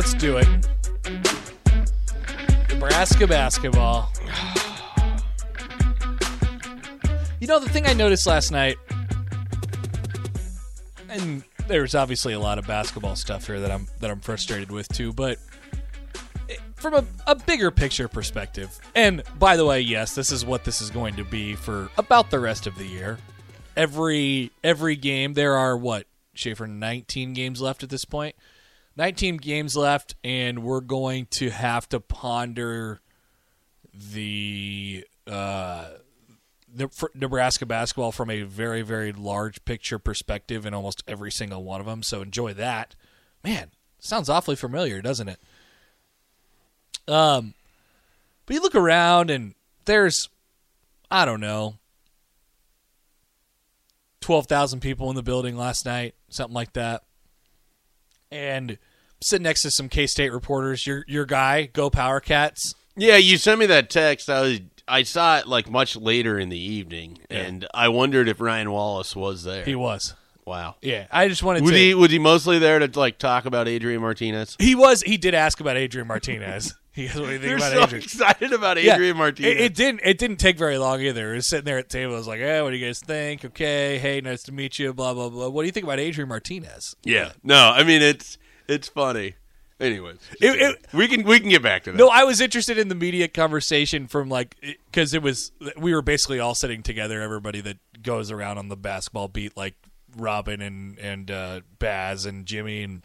Let's 0.00 0.14
do 0.14 0.38
it. 0.38 0.48
Nebraska 2.70 3.26
basketball. 3.26 4.10
You 7.38 7.46
know, 7.46 7.60
the 7.60 7.68
thing 7.68 7.84
I 7.84 7.92
noticed 7.92 8.26
last 8.26 8.50
night, 8.50 8.78
and 11.10 11.44
there's 11.68 11.94
obviously 11.94 12.32
a 12.32 12.40
lot 12.40 12.58
of 12.58 12.66
basketball 12.66 13.14
stuff 13.14 13.46
here 13.46 13.60
that 13.60 13.70
I'm 13.70 13.88
that 13.98 14.10
I'm 14.10 14.20
frustrated 14.20 14.72
with 14.72 14.88
too, 14.88 15.12
but 15.12 15.36
from 16.76 16.94
a, 16.94 17.04
a 17.26 17.34
bigger 17.34 17.70
picture 17.70 18.08
perspective, 18.08 18.80
and 18.94 19.22
by 19.38 19.58
the 19.58 19.66
way, 19.66 19.82
yes, 19.82 20.14
this 20.14 20.32
is 20.32 20.46
what 20.46 20.64
this 20.64 20.80
is 20.80 20.88
going 20.88 21.16
to 21.16 21.24
be 21.24 21.54
for 21.54 21.90
about 21.98 22.30
the 22.30 22.40
rest 22.40 22.66
of 22.66 22.74
the 22.78 22.86
year. 22.86 23.18
Every 23.76 24.50
every 24.64 24.96
game, 24.96 25.34
there 25.34 25.58
are 25.58 25.76
what 25.76 26.06
Schaefer 26.32 26.66
19 26.66 27.34
games 27.34 27.60
left 27.60 27.82
at 27.82 27.90
this 27.90 28.06
point. 28.06 28.34
19 28.96 29.36
games 29.38 29.76
left, 29.76 30.14
and 30.24 30.62
we're 30.62 30.80
going 30.80 31.26
to 31.26 31.50
have 31.50 31.88
to 31.90 32.00
ponder 32.00 33.00
the 33.92 35.04
uh, 35.26 35.86
Nebraska 37.14 37.66
basketball 37.66 38.12
from 38.12 38.30
a 38.30 38.42
very, 38.42 38.82
very 38.82 39.12
large 39.12 39.64
picture 39.64 39.98
perspective 39.98 40.66
in 40.66 40.74
almost 40.74 41.02
every 41.06 41.30
single 41.30 41.64
one 41.64 41.80
of 41.80 41.86
them. 41.86 42.02
So 42.02 42.22
enjoy 42.22 42.54
that. 42.54 42.94
Man, 43.42 43.70
sounds 43.98 44.28
awfully 44.28 44.56
familiar, 44.56 45.00
doesn't 45.00 45.28
it? 45.28 45.40
Um, 47.08 47.54
but 48.46 48.54
you 48.54 48.62
look 48.62 48.74
around 48.74 49.30
and 49.30 49.54
there's, 49.84 50.28
I 51.10 51.24
don't 51.24 51.40
know, 51.40 51.78
12,000 54.20 54.80
people 54.80 55.08
in 55.10 55.16
the 55.16 55.22
building 55.22 55.56
last 55.56 55.86
night, 55.86 56.14
something 56.28 56.54
like 56.54 56.74
that. 56.74 57.02
And 58.30 58.78
sit 59.22 59.42
next 59.42 59.62
to 59.62 59.70
some 59.70 59.88
K 59.88 60.06
State 60.06 60.32
reporters. 60.32 60.86
Your 60.86 61.04
your 61.08 61.26
guy, 61.26 61.66
Go 61.72 61.90
Power 61.90 62.20
Cats. 62.20 62.74
Yeah, 62.96 63.16
you 63.16 63.36
sent 63.38 63.58
me 63.60 63.66
that 63.66 63.90
text. 63.90 64.28
I 64.30 64.40
was 64.40 64.60
I 64.86 65.02
saw 65.04 65.38
it 65.38 65.46
like 65.46 65.70
much 65.70 65.96
later 65.96 66.38
in 66.38 66.48
the 66.48 66.58
evening, 66.58 67.18
Yeah. 67.30 67.38
and 67.38 67.66
I 67.72 67.88
wondered 67.88 68.28
if 68.28 68.40
Ryan 68.40 68.70
Wallace 68.72 69.14
was 69.14 69.44
there. 69.44 69.64
He 69.64 69.74
was. 69.74 70.14
Wow. 70.44 70.76
Yeah, 70.82 71.06
I 71.12 71.28
just 71.28 71.42
wanted 71.44 71.62
Was 71.62 71.70
to. 71.72 71.76
he 71.76 71.94
was 71.94 72.10
he 72.10 72.18
mostly 72.18 72.58
there 72.58 72.78
to 72.80 72.98
like 72.98 73.18
talk 73.18 73.44
about 73.44 73.68
Adrian 73.68 74.00
Martinez? 74.00 74.56
He 74.58 74.74
was. 74.74 75.02
He 75.02 75.16
did 75.16 75.34
ask 75.34 75.60
about 75.60 75.76
Adrian 75.76 76.08
Martinez. 76.08 76.74
he 76.92 77.06
goes, 77.06 77.20
"What 77.20 77.26
do 77.26 77.32
you 77.32 77.38
think 77.38 77.48
You're 77.50 77.56
about 77.58 77.72
so 77.72 77.82
Adrian?" 77.84 78.02
excited 78.04 78.52
about 78.52 78.82
Yeah, 78.82 78.94
Adrian 78.94 79.16
Martinez. 79.16 79.52
It, 79.52 79.60
it 79.60 79.74
didn't. 79.74 80.00
It 80.04 80.18
didn't 80.18 80.38
take 80.38 80.58
very 80.58 80.76
long 80.78 81.00
either. 81.00 81.32
It 81.32 81.36
was 81.36 81.48
sitting 81.48 81.64
there 81.64 81.78
at 81.78 81.88
the 81.88 81.98
table. 81.98 82.14
I 82.14 82.18
was 82.18 82.26
like, 82.26 82.40
"Hey, 82.40 82.60
what 82.62 82.70
do 82.70 82.76
you 82.76 82.86
guys 82.86 82.98
think? 83.00 83.44
Okay, 83.44 83.98
hey, 83.98 84.20
nice 84.20 84.42
to 84.44 84.52
meet 84.52 84.78
you." 84.78 84.92
Blah 84.92 85.14
blah 85.14 85.28
blah. 85.28 85.48
What 85.48 85.62
do 85.62 85.66
you 85.66 85.72
think 85.72 85.84
about 85.84 86.00
Adrian 86.00 86.28
Martinez? 86.28 86.94
yeah. 87.04 87.32
No, 87.44 87.70
I 87.74 87.84
mean 87.84 88.02
it's 88.02 88.38
it's 88.68 88.88
funny. 88.88 89.34
Anyways, 89.78 90.18
It- 90.42 90.60
it- 90.60 90.86
we 90.92 91.08
can 91.08 91.22
we 91.22 91.40
can 91.40 91.48
get 91.48 91.62
back 91.62 91.84
to 91.84 91.92
that. 91.92 91.96
No, 91.96 92.08
I 92.08 92.24
was 92.24 92.40
interested 92.42 92.76
in 92.76 92.88
the 92.88 92.94
media 92.94 93.28
conversation 93.28 94.06
from 94.08 94.28
like 94.28 94.54
because 94.90 95.14
it 95.14 95.22
was 95.22 95.52
we 95.78 95.94
were 95.94 96.02
basically 96.02 96.38
all 96.38 96.54
sitting 96.54 96.82
together. 96.82 97.22
Everybody 97.22 97.62
that 97.62 97.78
goes 98.02 98.30
around 98.30 98.58
on 98.58 98.68
the 98.68 98.76
basketball 98.76 99.28
beat, 99.28 99.56
like 99.56 99.74
Robin 100.14 100.60
and 100.60 100.98
and 100.98 101.30
uh, 101.30 101.60
Baz 101.78 102.26
and 102.26 102.44
Jimmy 102.44 102.82
and 102.82 103.02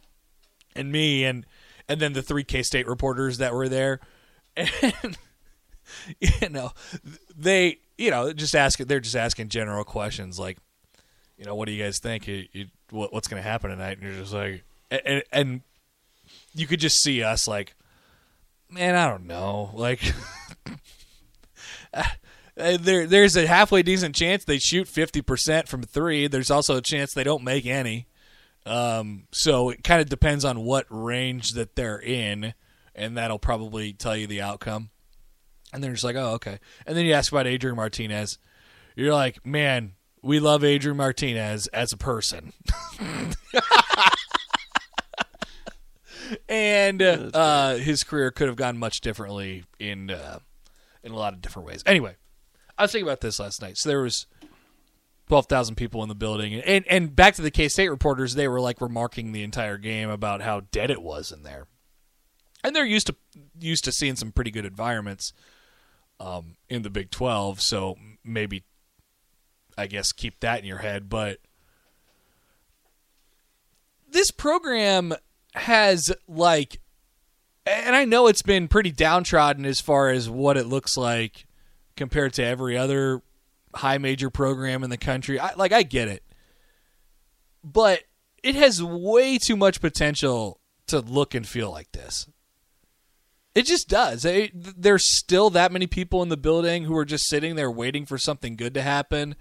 and 0.76 0.92
me 0.92 1.24
and 1.24 1.46
and 1.88 2.00
then 2.00 2.14
the 2.14 2.22
three 2.22 2.44
K 2.44 2.64
State 2.64 2.88
reporters 2.88 3.38
that 3.38 3.54
were 3.54 3.70
there, 3.70 4.00
and 4.58 5.18
you 6.20 6.50
know 6.50 6.72
they 7.36 7.80
you 7.98 8.12
know 8.12 8.34
just 8.34 8.56
asking 8.56 8.88
they're 8.88 9.00
just 9.00 9.16
asking 9.16 9.50
general 9.50 9.84
questions 9.84 10.40
like 10.40 10.58
you 11.38 11.46
know 11.46 11.56
what 11.56 11.68
do 11.68 11.72
you 11.74 11.84
guys 11.84 12.00
think 12.00 12.28
you, 12.28 12.46
you, 12.52 12.66
what, 12.90 13.14
what's 13.14 13.28
going 13.28 13.42
to 13.42 13.48
happen 13.48 13.70
tonight 13.70 14.00
and 14.00 14.04
you're 14.04 14.22
just 14.22 14.34
like 14.34 14.64
and, 14.90 15.24
and 15.32 15.62
you 16.54 16.66
could 16.66 16.80
just 16.80 17.02
see 17.02 17.22
us 17.22 17.48
like 17.48 17.76
man, 18.70 18.96
I 18.96 19.10
don't 19.10 19.28
know. 19.28 19.72
Like, 19.74 20.02
uh, 21.94 22.04
there, 22.56 23.08
there's 23.08 23.36
a 23.36 23.48
halfway 23.48 23.84
decent 23.84 24.16
chance 24.16 24.44
they 24.44 24.60
shoot 24.60 24.88
50% 24.88 25.68
from 25.68 25.84
three. 25.84 26.28
There's 26.28 26.52
also 26.52 26.78
a 26.78 26.82
chance 26.82 27.14
they 27.14 27.24
don't 27.24 27.44
make 27.44 27.66
any. 27.66 28.08
Um, 28.66 29.28
so 29.32 29.70
it 29.70 29.84
kind 29.84 30.02
of 30.02 30.10
depends 30.10 30.44
on 30.44 30.62
what 30.62 30.86
range 30.90 31.52
that 31.52 31.76
they're 31.76 32.02
in, 32.02 32.54
and 32.96 33.18
that'll 33.18 33.40
probably 33.40 33.94
tell 33.94 34.18
you 34.18 34.28
the 34.28 34.42
outcome. 34.42 34.90
And 35.74 35.84
they're 35.84 35.92
just 35.92 36.04
like, 36.04 36.16
oh, 36.16 36.34
okay. 36.34 36.60
And 36.86 36.98
then 36.98 37.06
you 37.06 37.14
ask 37.14 37.32
about 37.32 37.48
Adrian 37.48 37.76
Martinez. 37.76 38.40
You're 38.96 39.14
like, 39.14 39.46
man, 39.46 39.94
we 40.22 40.40
love 40.40 40.64
Adrian 40.64 40.98
Martinez 40.98 41.68
as 41.68 41.92
a 41.92 41.98
person. 41.98 42.54
and 46.50 47.02
uh, 47.02 47.30
uh, 47.34 47.78
his 47.78 48.04
career 48.04 48.32
could 48.32 48.48
have 48.48 48.56
gone 48.56 48.78
much 48.78 49.02
differently 49.02 49.66
in 49.80 50.12
uh, 50.12 50.40
in 51.04 51.12
a 51.12 51.16
lot 51.16 51.34
of 51.34 51.42
different 51.42 51.68
ways. 51.68 51.84
Anyway, 51.86 52.16
I 52.78 52.84
was 52.84 52.92
thinking 52.92 53.08
about 53.08 53.22
this 53.22 53.40
last 53.40 53.62
night. 53.62 53.78
So 53.78 53.90
there 53.90 54.02
was 54.02 54.26
twelve 55.28 55.48
thousand 55.48 55.76
people 55.76 56.04
in 56.04 56.10
the 56.10 56.16
building, 56.16 56.56
and 56.56 56.86
and 56.88 57.16
back 57.16 57.36
to 57.36 57.42
the 57.42 57.52
K 57.52 57.68
State 57.68 57.90
reporters, 57.90 58.36
they 58.36 58.48
were 58.48 58.62
like 58.62 58.82
remarking 58.82 59.32
the 59.32 59.44
entire 59.44 59.78
game 59.78 60.10
about 60.10 60.42
how 60.42 60.62
dead 60.72 60.92
it 60.92 61.02
was 61.02 61.32
in 61.32 61.44
there, 61.44 61.68
and 62.64 62.76
they're 62.76 62.86
used 62.86 63.08
to 63.08 63.16
used 63.60 63.84
to 63.86 63.92
seeing 63.92 64.16
some 64.16 64.32
pretty 64.32 64.52
good 64.52 64.66
environments 64.66 65.34
um, 66.20 66.56
in 66.70 66.82
the 66.82 66.90
Big 66.90 67.12
Twelve. 67.12 67.62
So 67.62 67.96
maybe 68.24 68.64
I 69.78 69.88
guess 69.88 70.12
keep 70.12 70.40
that 70.40 70.60
in 70.60 70.66
your 70.66 70.80
head, 70.80 71.10
but 71.10 71.40
this 74.10 74.32
program 74.32 75.14
has 75.54 76.14
like 76.28 76.80
and 77.66 77.96
I 77.96 78.06
know 78.06 78.28
it's 78.28 78.42
been 78.42 78.68
pretty 78.68 78.92
downtrodden 78.92 79.66
as 79.66 79.82
far 79.82 80.10
as 80.10 80.30
what 80.30 80.58
it 80.58 80.68
looks 80.68 80.98
like 80.98 81.46
compared 81.98 82.34
to 82.34 82.44
every 82.44 82.78
other 82.78 83.22
high 83.76 83.98
major 83.98 84.30
program 84.30 84.84
in 84.84 84.90
the 84.90 84.98
country. 84.98 85.40
I, 85.40 85.54
like 85.56 85.72
I 85.72 85.84
get 85.84 86.08
it. 86.08 86.24
But 87.64 88.04
it 88.44 88.56
has 88.56 88.82
way 88.82 89.38
too 89.38 89.56
much 89.56 89.82
potential 89.82 90.60
to 90.88 91.00
look 91.00 91.34
and 91.34 91.48
feel 91.48 91.72
like 91.72 91.92
this. 91.92 92.28
It 93.56 93.66
just 93.66 93.88
does. 93.88 94.26
It, 94.26 94.52
there's 94.54 95.16
still 95.18 95.50
that 95.52 95.72
many 95.72 95.88
people 95.88 96.22
in 96.22 96.30
the 96.30 96.38
building 96.38 96.84
who 96.84 96.96
are 96.98 97.06
just 97.06 97.26
sitting 97.28 97.56
there 97.56 97.72
waiting 97.72 98.06
for 98.06 98.18
something 98.18 98.56
good 98.56 98.74
to 98.74 98.82
happen. 98.82 99.36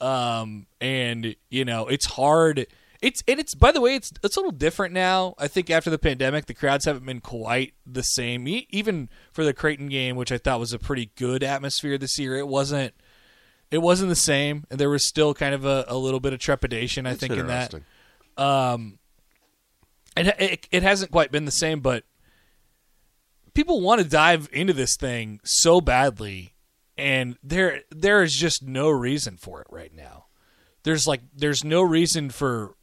Um, 0.00 0.66
and 0.80 1.36
you 1.50 1.64
know, 1.64 1.86
it's 1.86 2.06
hard. 2.06 2.66
It's 3.02 3.22
and 3.28 3.38
it's 3.38 3.54
by 3.54 3.70
the 3.70 3.80
way, 3.80 3.94
it's 3.94 4.10
it's 4.24 4.36
a 4.36 4.40
little 4.40 4.52
different 4.52 4.94
now. 4.94 5.34
I 5.38 5.48
think 5.48 5.70
after 5.70 5.90
the 5.90 5.98
pandemic, 5.98 6.46
the 6.46 6.54
crowds 6.54 6.86
haven't 6.86 7.04
been 7.04 7.20
quite 7.20 7.74
the 7.86 8.02
same. 8.02 8.48
Even 8.48 9.10
for 9.32 9.44
the 9.44 9.52
Creighton 9.54 9.88
game, 9.88 10.16
which 10.16 10.32
I 10.32 10.38
thought 10.38 10.58
was 10.58 10.72
a 10.72 10.78
pretty 10.78 11.10
good 11.16 11.44
atmosphere 11.44 11.98
this 11.98 12.18
year, 12.18 12.36
it 12.36 12.48
wasn't. 12.48 12.94
It 13.72 13.80
wasn't 13.80 14.10
the 14.10 14.16
same, 14.16 14.64
and 14.70 14.78
there 14.78 14.90
was 14.90 15.08
still 15.08 15.32
kind 15.32 15.54
of 15.54 15.64
a, 15.64 15.86
a 15.88 15.96
little 15.96 16.20
bit 16.20 16.32
of 16.34 16.38
trepidation. 16.38 17.06
I 17.06 17.10
That's 17.10 17.20
think 17.20 17.32
in 17.32 17.46
that 17.46 17.72
interesting. 17.72 17.84
it, 20.16 20.34
it 20.38 20.68
it 20.70 20.82
hasn't 20.82 21.10
quite 21.10 21.32
been 21.32 21.46
the 21.46 21.50
same, 21.50 21.80
but 21.80 22.04
people 23.54 23.80
want 23.80 24.02
to 24.02 24.08
dive 24.08 24.48
into 24.52 24.72
this 24.72 24.96
thing 24.96 25.40
so 25.42 25.80
badly, 25.80 26.54
and 26.98 27.38
there 27.42 27.80
there 27.90 28.22
is 28.22 28.34
just 28.34 28.62
no 28.62 28.90
reason 28.90 29.36
for 29.36 29.62
it 29.62 29.66
right 29.70 29.94
now. 29.94 30.26
There's 30.82 31.06
like 31.06 31.22
there's 31.34 31.64
no 31.64 31.80
reason 31.82 32.30
for 32.30 32.74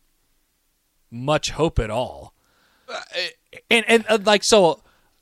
much 1.11 1.51
hope 1.51 1.79
at 1.79 1.91
all, 1.91 2.33
and 3.69 3.85
and 3.87 4.05
uh, 4.09 4.17
like 4.23 4.43
so, 4.43 4.81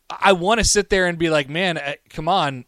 I 0.10 0.34
want 0.34 0.60
to 0.60 0.66
sit 0.66 0.90
there 0.90 1.08
and 1.08 1.18
be 1.18 1.30
like, 1.30 1.50
man, 1.50 1.78
uh, 1.78 1.94
come 2.10 2.28
on. 2.28 2.66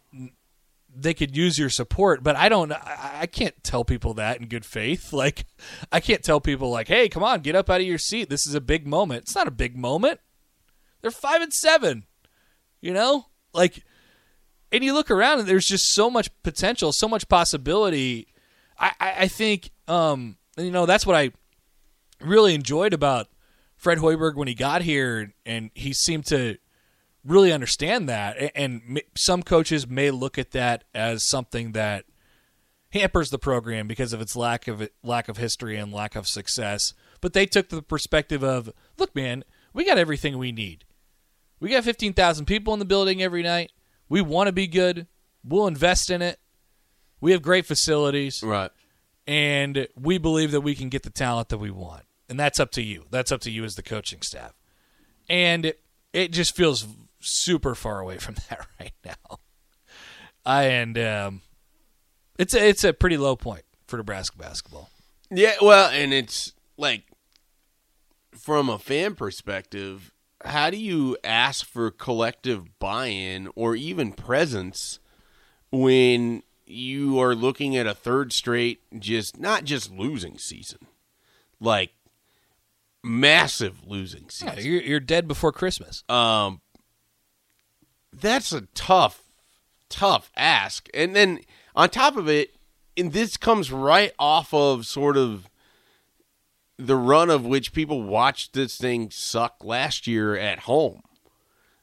They 0.94 1.14
could 1.14 1.36
use 1.36 1.58
your 1.58 1.70
support, 1.70 2.22
but 2.22 2.36
I 2.36 2.48
don't. 2.48 2.72
I, 2.72 3.26
can't 3.26 3.54
tell 3.62 3.84
people 3.84 4.14
that 4.14 4.40
in 4.40 4.48
good 4.48 4.64
faith. 4.64 5.12
Like, 5.20 5.46
I 5.92 6.00
can't 6.00 6.22
tell 6.22 6.40
people 6.40 6.70
like, 6.70 6.88
"Hey, 6.88 7.08
come 7.08 7.22
on, 7.22 7.40
get 7.40 7.54
up 7.54 7.70
out 7.70 7.80
of 7.80 7.86
your 7.86 7.98
seat. 7.98 8.28
This 8.28 8.46
is 8.46 8.54
a 8.54 8.60
big 8.60 8.86
moment." 8.86 9.22
It's 9.22 9.34
not 9.34 9.46
a 9.46 9.52
big 9.52 9.76
moment. 9.76 10.20
They're 11.00 11.10
five 11.10 11.42
and 11.42 11.52
seven. 11.52 12.06
You 12.80 12.92
know, 12.92 13.26
like, 13.52 13.84
and 14.72 14.82
you 14.82 14.94
look 14.94 15.10
around 15.10 15.40
and 15.40 15.48
there's 15.48 15.66
just 15.66 15.92
so 15.92 16.10
much 16.10 16.30
potential, 16.42 16.92
so 16.92 17.08
much 17.08 17.28
possibility. 17.28 18.28
I, 18.78 18.92
I, 18.98 19.14
I 19.18 19.28
think, 19.28 19.70
um, 19.86 20.38
you 20.56 20.70
know, 20.70 20.86
that's 20.86 21.06
what 21.06 21.16
I 21.16 21.32
really 22.20 22.54
enjoyed 22.54 22.94
about 22.94 23.28
Fred 23.76 23.98
Hoiberg 23.98 24.34
when 24.34 24.48
he 24.48 24.54
got 24.54 24.82
here, 24.82 25.32
and 25.44 25.70
he 25.74 25.92
seemed 25.92 26.26
to 26.26 26.56
really 27.24 27.52
understand 27.52 28.08
that. 28.08 28.52
And 28.54 29.00
some 29.16 29.42
coaches 29.42 29.86
may 29.86 30.10
look 30.10 30.38
at 30.38 30.52
that 30.52 30.84
as 30.94 31.28
something 31.28 31.72
that 31.72 32.04
hampers 32.92 33.30
the 33.30 33.38
program 33.38 33.86
because 33.86 34.12
of 34.12 34.20
its 34.20 34.34
lack 34.34 34.66
of 34.66 34.88
lack 35.02 35.28
of 35.28 35.36
history 35.36 35.76
and 35.76 35.92
lack 35.92 36.16
of 36.16 36.26
success. 36.26 36.92
But 37.20 37.32
they 37.34 37.46
took 37.46 37.68
the 37.68 37.82
perspective 37.82 38.42
of, 38.42 38.72
look, 38.98 39.14
man, 39.14 39.44
we 39.72 39.84
got 39.84 39.98
everything 39.98 40.38
we 40.38 40.50
need. 40.52 40.84
We 41.60 41.68
got 41.70 41.84
15,000 41.84 42.46
people 42.46 42.72
in 42.72 42.78
the 42.78 42.84
building 42.86 43.22
every 43.22 43.42
night. 43.42 43.70
We 44.08 44.22
want 44.22 44.48
to 44.48 44.52
be 44.52 44.66
good. 44.66 45.06
We'll 45.44 45.66
invest 45.66 46.10
in 46.10 46.22
it. 46.22 46.40
We 47.20 47.32
have 47.32 47.42
great 47.42 47.66
facilities 47.66 48.42
Right. 48.42 48.70
and 49.26 49.86
we 49.94 50.16
believe 50.16 50.52
that 50.52 50.62
we 50.62 50.74
can 50.74 50.88
get 50.88 51.02
the 51.02 51.10
talent 51.10 51.50
that 51.50 51.58
we 51.58 51.70
want. 51.70 52.04
And 52.28 52.40
that's 52.40 52.58
up 52.58 52.70
to 52.72 52.82
you. 52.82 53.04
That's 53.10 53.30
up 53.30 53.40
to 53.42 53.50
you 53.50 53.62
as 53.64 53.74
the 53.74 53.82
coaching 53.82 54.22
staff. 54.22 54.54
And 55.28 55.74
it 56.12 56.32
just 56.32 56.56
feels 56.56 56.86
super 57.20 57.74
far 57.74 58.00
away 58.00 58.18
from 58.18 58.36
that 58.48 58.66
right 58.78 58.92
now. 59.04 59.38
I 60.44 60.64
and 60.64 60.98
um, 60.98 61.42
it's 62.38 62.54
a, 62.54 62.66
it's 62.66 62.84
a 62.84 62.92
pretty 62.92 63.16
low 63.16 63.36
point 63.36 63.64
for 63.86 63.96
Nebraska 63.98 64.36
basketball. 64.38 64.90
Yeah, 65.30 65.54
well, 65.60 65.90
and 65.90 66.12
it's 66.12 66.54
like 66.76 67.04
from 68.32 68.68
a 68.68 68.78
fan 68.78 69.14
perspective, 69.14 70.12
how 70.44 70.70
do 70.70 70.76
you 70.76 71.16
ask 71.22 71.66
for 71.66 71.90
collective 71.90 72.78
buy-in 72.78 73.50
or 73.54 73.76
even 73.76 74.12
presence 74.12 74.98
when 75.70 76.42
you 76.66 77.20
are 77.20 77.34
looking 77.34 77.76
at 77.76 77.86
a 77.86 77.94
third 77.94 78.32
straight 78.32 78.80
just 78.98 79.38
not 79.38 79.64
just 79.64 79.90
losing 79.92 80.38
season, 80.38 80.78
like 81.60 81.92
massive 83.02 83.86
losing 83.86 84.28
season. 84.30 84.54
Yeah, 84.56 84.62
you're, 84.62 84.82
you're 84.82 85.00
dead 85.00 85.28
before 85.28 85.52
Christmas. 85.52 86.04
Um, 86.08 86.60
that's 88.12 88.52
a 88.52 88.62
tough, 88.74 89.22
tough 89.88 90.30
ask. 90.36 90.88
And 90.94 91.14
then 91.14 91.40
on 91.74 91.90
top 91.90 92.16
of 92.16 92.28
it, 92.28 92.54
and 92.96 93.12
this 93.12 93.36
comes 93.36 93.72
right 93.72 94.12
off 94.18 94.52
of 94.52 94.86
sort 94.86 95.16
of 95.16 95.48
the 96.76 96.96
run 96.96 97.30
of 97.30 97.44
which 97.44 97.72
people 97.72 98.02
watched 98.02 98.54
this 98.54 98.76
thing 98.76 99.10
suck 99.10 99.56
last 99.62 100.06
year 100.06 100.36
at 100.36 100.60
home. 100.60 101.02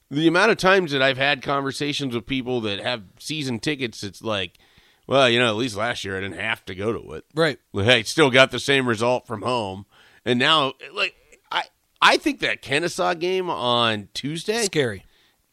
The 0.09 0.27
amount 0.27 0.51
of 0.51 0.57
times 0.57 0.91
that 0.91 1.01
I've 1.01 1.17
had 1.17 1.41
conversations 1.41 2.15
with 2.15 2.25
people 2.25 2.61
that 2.61 2.79
have 2.79 3.03
season 3.19 3.59
tickets, 3.59 4.03
it's 4.03 4.21
like, 4.21 4.57
well, 5.05 5.29
you 5.29 5.39
know, 5.39 5.47
at 5.47 5.55
least 5.55 5.75
last 5.75 6.03
year 6.03 6.17
I 6.17 6.21
didn't 6.21 6.39
have 6.39 6.65
to 6.65 6.75
go 6.75 6.93
to 6.93 7.13
it. 7.13 7.25
Right. 7.35 7.59
Like, 7.73 7.87
I 7.87 8.01
still 8.03 8.29
got 8.29 8.51
the 8.51 8.59
same 8.59 8.87
result 8.87 9.27
from 9.27 9.41
home, 9.41 9.85
and 10.25 10.39
now, 10.39 10.73
like, 10.93 11.15
I 11.51 11.63
I 12.01 12.17
think 12.17 12.39
that 12.39 12.61
Kennesaw 12.61 13.13
game 13.15 13.49
on 13.49 14.09
Tuesday 14.13 14.63
Scary. 14.63 15.03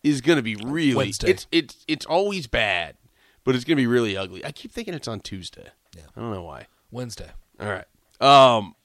Is 0.04 0.20
going 0.20 0.36
to 0.36 0.42
be 0.42 0.54
really. 0.54 0.94
Wednesday. 0.94 1.30
It's 1.30 1.48
it's 1.50 1.84
it's 1.88 2.06
always 2.06 2.46
bad, 2.46 2.96
but 3.42 3.56
it's 3.56 3.64
going 3.64 3.76
to 3.76 3.82
be 3.82 3.88
really 3.88 4.16
ugly. 4.16 4.44
I 4.44 4.52
keep 4.52 4.70
thinking 4.70 4.94
it's 4.94 5.08
on 5.08 5.18
Tuesday. 5.18 5.66
Yeah. 5.96 6.02
I 6.16 6.20
don't 6.20 6.32
know 6.32 6.44
why. 6.44 6.66
Wednesday. 6.92 7.30
All 7.58 7.68
right. 7.68 7.86
Um, 8.20 8.76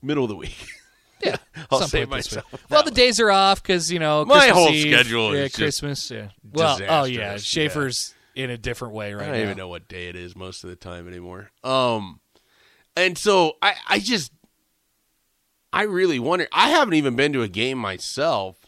middle 0.00 0.24
of 0.24 0.28
the 0.28 0.36
week. 0.36 0.56
Yeah. 1.22 1.36
I'll 1.70 1.78
some 1.78 1.88
save 1.88 2.08
point 2.10 2.24
this 2.24 2.32
myself 2.32 2.52
week. 2.52 2.60
Well, 2.68 2.82
the 2.82 2.90
days 2.90 3.18
are 3.18 3.30
off 3.30 3.62
because 3.62 3.90
you 3.90 3.98
know 3.98 4.26
My 4.26 4.40
Christmas 4.40 4.54
whole 4.54 4.68
Eve, 4.68 4.92
schedule 4.92 5.34
Yeah, 5.34 5.44
is 5.44 5.52
just 5.52 5.56
Christmas. 5.56 6.10
Yeah. 6.10 6.28
Well, 6.52 6.78
oh 6.86 7.04
yeah, 7.04 7.32
disastrous, 7.34 7.44
Schaefer's 7.44 8.14
in 8.34 8.50
a 8.50 8.58
different 8.58 8.92
way 8.92 9.14
right 9.14 9.28
I 9.28 9.32
don't 9.32 9.40
even 9.40 9.56
know 9.56 9.68
what 9.68 9.88
day 9.88 10.08
it 10.08 10.16
is 10.16 10.36
most 10.36 10.64
of 10.64 10.70
the 10.70 10.76
time 10.76 11.08
anymore. 11.08 11.50
Um, 11.62 12.20
and 12.94 13.16
so 13.16 13.56
I, 13.62 13.74
I 13.88 13.98
just, 14.00 14.32
I 15.72 15.84
really 15.84 16.18
wonder. 16.18 16.46
I 16.52 16.70
haven't 16.70 16.94
even 16.94 17.16
been 17.16 17.32
to 17.32 17.42
a 17.42 17.48
game 17.48 17.78
myself 17.78 18.63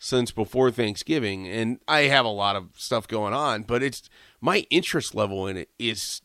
since 0.00 0.32
before 0.32 0.70
Thanksgiving, 0.70 1.46
and 1.46 1.78
I 1.86 2.02
have 2.04 2.24
a 2.24 2.30
lot 2.30 2.56
of 2.56 2.70
stuff 2.74 3.06
going 3.06 3.34
on. 3.34 3.62
But 3.62 3.82
it's 3.82 4.08
my 4.40 4.66
interest 4.70 5.14
level 5.14 5.46
in 5.46 5.58
it 5.58 5.68
is 5.78 6.22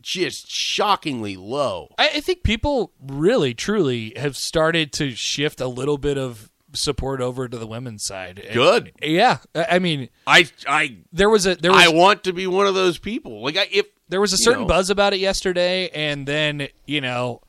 just 0.00 0.50
shockingly 0.50 1.36
low. 1.36 1.94
I, 1.98 2.08
I 2.16 2.20
think 2.20 2.42
people 2.42 2.92
really, 3.00 3.54
truly 3.54 4.14
have 4.16 4.36
started 4.36 4.92
to 4.94 5.10
shift 5.10 5.60
a 5.60 5.68
little 5.68 5.98
bit 5.98 6.16
of 6.16 6.50
support 6.72 7.20
over 7.20 7.46
to 7.46 7.58
the 7.58 7.66
women's 7.66 8.04
side. 8.04 8.42
Good. 8.52 8.92
Yeah, 9.02 9.38
I 9.54 9.66
I 9.72 9.78
mean, 9.78 10.08
I, 10.26 10.48
I, 10.66 10.96
there 11.12 11.28
was 11.28 11.46
a 11.46 11.56
there 11.56 11.72
was 11.72 11.84
I 11.84 11.88
want 11.88 12.24
to 12.24 12.32
be 12.32 12.46
one 12.46 12.66
of 12.66 12.74
those 12.74 12.98
people. 12.98 13.42
Like 13.42 13.58
I, 13.58 13.68
if 13.70 13.86
there 14.08 14.20
was 14.20 14.32
a 14.32 14.38
certain 14.38 14.62
know. 14.62 14.68
buzz 14.68 14.88
about 14.88 15.12
it 15.12 15.20
yesterday, 15.20 15.90
and 15.90 16.26
then 16.26 16.68
you 16.86 17.02
know, 17.02 17.42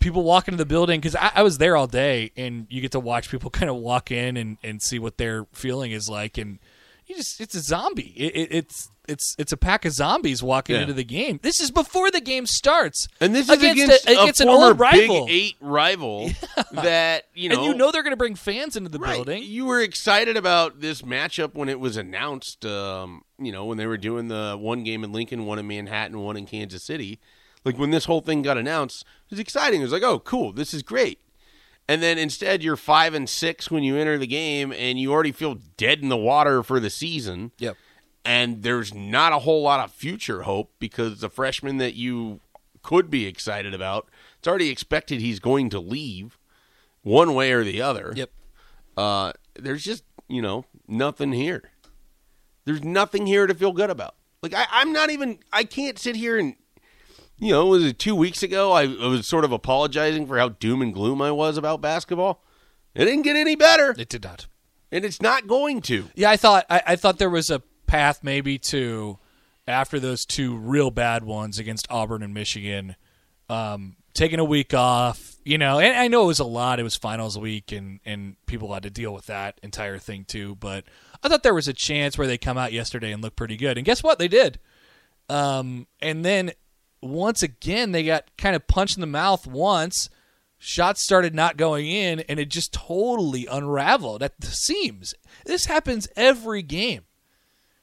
people 0.00 0.22
walk 0.24 0.48
into 0.48 0.58
the 0.58 0.66
building 0.66 1.00
because 1.00 1.14
I, 1.14 1.30
I 1.36 1.42
was 1.42 1.58
there 1.58 1.76
all 1.76 1.86
day, 1.86 2.32
and 2.36 2.66
you 2.70 2.80
get 2.80 2.92
to 2.92 3.00
watch 3.00 3.30
people 3.30 3.50
kind 3.60 3.70
of 3.70 3.76
walk 3.76 4.10
in 4.10 4.36
and, 4.36 4.58
and 4.62 4.82
see 4.82 4.98
what 4.98 5.18
their 5.18 5.46
feeling 5.52 5.92
is 5.92 6.08
like, 6.08 6.36
and 6.38 6.58
you 7.06 7.16
just 7.16 7.40
it's 7.40 7.54
a 7.54 7.60
zombie. 7.60 8.12
It, 8.16 8.36
it, 8.36 8.48
it's 8.52 8.90
it's 9.08 9.34
it's 9.38 9.50
a 9.50 9.56
pack 9.56 9.84
of 9.84 9.92
zombies 9.92 10.40
walking 10.42 10.76
Yeah. 10.76 10.82
into 10.82 10.92
the 10.94 11.02
game. 11.02 11.40
This 11.42 11.60
is 11.60 11.72
before 11.72 12.12
the 12.12 12.20
game 12.20 12.46
starts, 12.46 13.08
And 13.20 13.34
this 13.34 13.48
against 13.48 13.64
is 13.64 13.84
against, 13.84 14.06
a, 14.08 14.10
a, 14.18 14.22
against 14.22 14.40
an 14.40 14.48
old 14.48 14.78
rival, 14.78 15.26
Big 15.26 15.34
Eight 15.34 15.56
rival 15.60 16.30
that 16.72 17.24
you 17.34 17.48
know. 17.48 17.56
and 17.56 17.64
you 17.64 17.74
know 17.74 17.90
they're 17.90 18.04
going 18.04 18.12
to 18.12 18.16
bring 18.16 18.36
fans 18.36 18.76
into 18.76 18.88
the 18.88 19.00
right. 19.00 19.14
building. 19.16 19.42
You 19.42 19.66
were 19.66 19.80
excited 19.80 20.36
about 20.36 20.80
this 20.80 21.02
matchup 21.02 21.54
when 21.54 21.68
it 21.68 21.80
was 21.80 21.96
announced. 21.96 22.64
Um, 22.64 23.22
you 23.40 23.50
know 23.50 23.64
when 23.64 23.76
they 23.78 23.86
were 23.86 23.96
doing 23.98 24.28
the 24.28 24.56
one 24.60 24.84
game 24.84 25.02
in 25.02 25.12
Lincoln, 25.12 25.46
one 25.46 25.58
in 25.58 25.66
Manhattan, 25.66 26.20
one 26.20 26.36
in 26.36 26.46
Kansas 26.46 26.84
City. 26.84 27.18
Like 27.64 27.78
when 27.78 27.90
this 27.90 28.06
whole 28.06 28.20
thing 28.20 28.42
got 28.42 28.56
announced, 28.58 29.02
it 29.02 29.30
was 29.30 29.38
exciting. 29.40 29.80
It 29.80 29.84
was 29.84 29.92
like, 29.92 30.02
oh, 30.02 30.18
cool, 30.18 30.52
this 30.52 30.72
is 30.72 30.82
great. 30.82 31.20
And 31.88 32.02
then 32.02 32.18
instead, 32.18 32.62
you're 32.62 32.76
five 32.76 33.14
and 33.14 33.28
six 33.28 33.70
when 33.70 33.82
you 33.82 33.96
enter 33.96 34.16
the 34.16 34.26
game, 34.26 34.72
and 34.72 34.98
you 34.98 35.12
already 35.12 35.32
feel 35.32 35.58
dead 35.76 36.00
in 36.00 36.08
the 36.08 36.16
water 36.16 36.62
for 36.62 36.78
the 36.80 36.90
season. 36.90 37.50
Yep. 37.58 37.76
and 38.24 38.62
there's 38.62 38.94
not 38.94 39.32
a 39.32 39.40
whole 39.40 39.62
lot 39.62 39.80
of 39.80 39.90
future 39.90 40.42
hope 40.42 40.70
because 40.78 41.20
the 41.20 41.30
freshman 41.30 41.78
that 41.78 41.94
you 41.94 42.40
could 42.82 43.10
be 43.10 43.26
excited 43.26 43.74
about, 43.74 44.08
it's 44.38 44.46
already 44.46 44.68
expected 44.70 45.20
he's 45.20 45.40
going 45.40 45.68
to 45.70 45.80
leave 45.80 46.38
one 47.02 47.34
way 47.34 47.50
or 47.52 47.64
the 47.64 47.80
other. 47.82 48.12
Yep. 48.14 48.30
Uh, 48.96 49.32
there's 49.54 49.82
just, 49.82 50.04
you 50.28 50.42
know, 50.42 50.64
nothing 50.86 51.32
here. 51.32 51.70
There's 52.66 52.84
nothing 52.84 53.26
here 53.26 53.46
to 53.46 53.54
feel 53.54 53.72
good 53.72 53.90
about. 53.90 54.14
Like, 54.42 54.54
I, 54.54 54.66
I'm 54.70 54.92
not 54.92 55.10
even, 55.10 55.38
I 55.52 55.64
can't 55.64 55.98
sit 55.98 56.14
here 56.16 56.38
and, 56.38 56.56
you 57.40 57.52
know, 57.52 57.66
was 57.66 57.84
it 57.84 57.98
two 57.98 58.14
weeks 58.14 58.42
ago? 58.42 58.72
I, 58.72 58.82
I 58.82 59.06
was 59.08 59.26
sort 59.26 59.44
of 59.44 59.52
apologizing 59.52 60.26
for 60.26 60.38
how 60.38 60.50
doom 60.50 60.82
and 60.82 60.94
gloom 60.94 61.20
I 61.22 61.32
was 61.32 61.56
about 61.56 61.80
basketball. 61.80 62.42
It 62.94 63.04
didn't 63.06 63.22
get 63.22 63.36
any 63.36 63.56
better, 63.56 63.94
It 63.98 64.08
did 64.08 64.22
not. 64.24 64.46
and 64.92 65.04
it's 65.04 65.20
not 65.22 65.46
going 65.46 65.80
to. 65.82 66.06
Yeah, 66.14 66.30
I 66.30 66.36
thought 66.36 66.66
I, 66.70 66.82
I 66.88 66.96
thought 66.96 67.18
there 67.18 67.30
was 67.30 67.50
a 67.50 67.60
path 67.86 68.20
maybe 68.22 68.58
to 68.58 69.18
after 69.66 69.98
those 70.00 70.24
two 70.26 70.56
real 70.56 70.90
bad 70.90 71.24
ones 71.24 71.58
against 71.58 71.86
Auburn 71.90 72.22
and 72.22 72.34
Michigan, 72.34 72.96
um, 73.48 73.96
taking 74.14 74.40
a 74.40 74.44
week 74.44 74.74
off, 74.74 75.36
You 75.44 75.56
know, 75.58 75.78
and 75.78 75.96
I 75.96 76.08
know 76.08 76.24
it 76.24 76.26
was 76.26 76.40
a 76.40 76.44
lot. 76.44 76.80
It 76.80 76.82
was 76.82 76.96
finals 76.96 77.38
week, 77.38 77.70
and 77.72 78.00
and 78.04 78.34
people 78.46 78.72
had 78.74 78.82
to 78.82 78.90
deal 78.90 79.14
with 79.14 79.26
that 79.26 79.58
entire 79.62 79.98
thing 79.98 80.24
too. 80.24 80.56
But 80.56 80.84
I 81.22 81.28
thought 81.28 81.42
there 81.44 81.54
was 81.54 81.68
a 81.68 81.72
chance 81.72 82.18
where 82.18 82.26
they 82.26 82.38
come 82.38 82.58
out 82.58 82.72
yesterday 82.72 83.12
and 83.12 83.22
look 83.22 83.36
pretty 83.36 83.56
good. 83.56 83.78
And 83.78 83.84
guess 83.84 84.02
what? 84.02 84.18
They 84.18 84.28
did. 84.28 84.58
Um, 85.28 85.86
and 86.00 86.24
then 86.24 86.52
once 87.02 87.42
again, 87.42 87.92
they 87.92 88.04
got 88.04 88.24
kind 88.36 88.54
of 88.54 88.66
punched 88.66 88.96
in 88.96 89.00
the 89.00 89.06
mouth 89.06 89.46
once. 89.46 90.08
Shots 90.58 91.02
started 91.02 91.34
not 91.34 91.56
going 91.56 91.86
in, 91.86 92.20
and 92.20 92.38
it 92.38 92.50
just 92.50 92.72
totally 92.72 93.46
unraveled 93.46 94.22
at 94.22 94.38
the 94.40 94.48
seams. 94.48 95.14
This 95.46 95.64
happens 95.64 96.06
every 96.16 96.62
game. 96.62 97.02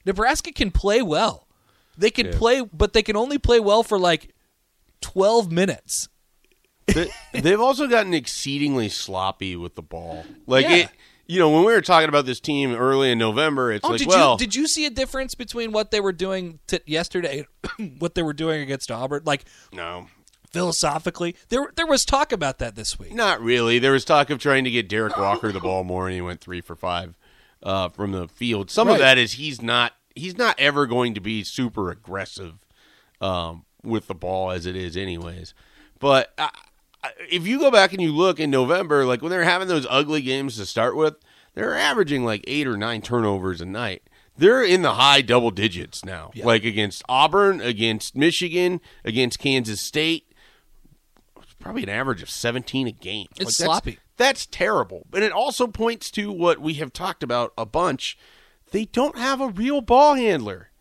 Nebraska 0.06 0.52
can 0.52 0.70
play 0.70 1.02
well. 1.02 1.48
They 1.98 2.12
can 2.12 2.32
play, 2.32 2.62
but 2.62 2.94
they 2.94 3.02
can 3.02 3.16
only 3.16 3.40
play 3.40 3.60
well 3.60 3.82
for 3.82 3.98
like 3.98 4.36
12 5.02 5.52
minutes. 5.52 6.08
They, 6.86 7.10
they've 7.34 7.60
also 7.60 7.88
gotten 7.88 8.14
exceedingly 8.14 8.90
sloppy 8.90 9.56
with 9.56 9.74
the 9.76 9.82
ball. 9.82 10.24
Like 10.46 10.66
Yeah. 10.66 10.76
it, 10.76 10.90
you 11.27 11.39
know, 11.39 11.50
when 11.50 11.65
we 11.65 11.74
were 11.74 11.81
talking 11.81 12.10
about 12.10 12.25
this 12.25 12.39
team 12.39 12.74
early 12.74 13.12
in 13.12 13.17
November, 13.17 13.72
it's 13.72 13.86
Oh, 13.86 13.89
like, 13.89 14.00
did 14.00 14.07
well, 14.07 14.34
you 14.34 14.38
did 14.38 14.55
you 14.55 14.67
see 14.67 14.86
a 14.86 14.89
difference 14.89 15.36
between 15.36 15.72
what 15.72 15.91
they 15.91 16.00
were 16.00 16.13
doing 16.13 16.60
t- 16.67 16.79
yesterday, 16.86 17.46
what 18.00 18.15
they 18.15 18.24
were 18.24 18.34
doing 18.34 18.62
against 18.62 18.89
Auburn? 18.91 19.24
Like 19.25 19.43
no, 19.74 20.07
philosophically, 20.51 21.36
there 21.50 21.72
there 21.75 21.86
was 21.88 22.03
talk 22.05 22.31
about 22.31 22.60
that 22.60 22.75
this 22.75 22.98
week. 22.98 23.13
not 23.13 23.41
really. 23.41 23.79
There 23.79 23.91
was 23.91 24.05
talk 24.05 24.29
of 24.29 24.39
trying 24.39 24.63
to 24.63 24.72
get 24.72 24.89
Derrick 24.89 25.17
Walker 25.17 25.51
the 25.51 25.60
ball 25.60 25.84
more, 25.84 26.07
and 26.07 26.15
he 26.15 26.22
went 26.22 26.41
three 26.41 26.62
for 26.62 26.75
five 26.75 27.17
uh, 27.63 27.89
from 27.89 28.12
the 28.12 28.27
field. 28.27 28.72
Some 28.72 28.88
Right. 28.88 28.93
of 28.96 29.00
that 29.00 29.17
is 29.17 29.34
he's 29.34 29.62
not 29.62 29.93
he's 30.15 30.38
not 30.38 30.55
ever 30.60 30.86
going 30.88 31.13
to 31.13 31.19
be 31.22 31.43
super 31.43 31.91
aggressive 31.91 32.53
um, 33.22 33.65
with 33.84 34.07
the 34.07 34.15
ball 34.15 34.51
as 34.51 34.65
it 34.65 34.75
is, 34.75 34.96
anyways. 34.98 35.53
But 36.00 36.34
I, 36.38 36.46
I- 36.53 36.60
if 37.30 37.46
you 37.48 37.60
go 37.60 37.70
back 37.72 37.94
and 37.94 38.02
you 38.02 38.12
look 38.12 38.40
in 38.40 38.50
November, 38.52 39.06
like 39.06 39.22
when 39.22 39.30
they're 39.32 39.44
having 39.44 39.68
those 39.68 39.88
ugly 39.90 40.22
games 40.22 40.58
to 40.58 40.66
start 40.66 40.96
with, 40.96 41.16
they're 41.54 41.76
averaging 41.76 42.24
like 42.26 42.44
eight 42.48 42.68
or 42.68 42.78
nine 42.78 43.02
turnovers 43.02 43.62
a 43.62 43.66
night. 43.66 44.04
They're 44.38 44.64
in 44.64 44.84
the 44.84 44.94
high 44.94 45.22
double 45.22 45.50
digits 45.52 46.06
now, 46.06 46.32
like 46.44 46.64
against 46.64 47.02
Auburn, 47.10 47.60
against 47.60 48.16
Michigan, 48.16 48.80
against 49.04 49.40
Kansas 49.40 49.82
State. 49.82 50.32
It's 51.42 51.54
probably 51.60 51.84
an 51.84 51.90
average 51.90 52.22
of 52.22 52.30
17 52.30 52.88
a 52.88 52.92
game. 52.92 53.28
It's 53.32 53.40
Like, 53.40 53.46
that's- 53.48 53.56
sloppy. 53.58 54.00
That's 54.18 54.46
terrible. 54.48 55.06
But 55.12 55.22
it 55.22 55.32
also 55.32 55.68
points 55.68 56.10
to 56.12 56.32
what 56.32 56.60
we 56.60 56.76
have 56.76 56.92
talked 56.92 57.22
about 57.24 57.54
a 57.58 57.66
bunch. 57.68 58.18
They 58.72 58.86
don't 58.86 59.18
have 59.18 59.40
a 59.42 59.48
real 59.50 59.80
ball 59.82 60.16
handler. 60.16 60.72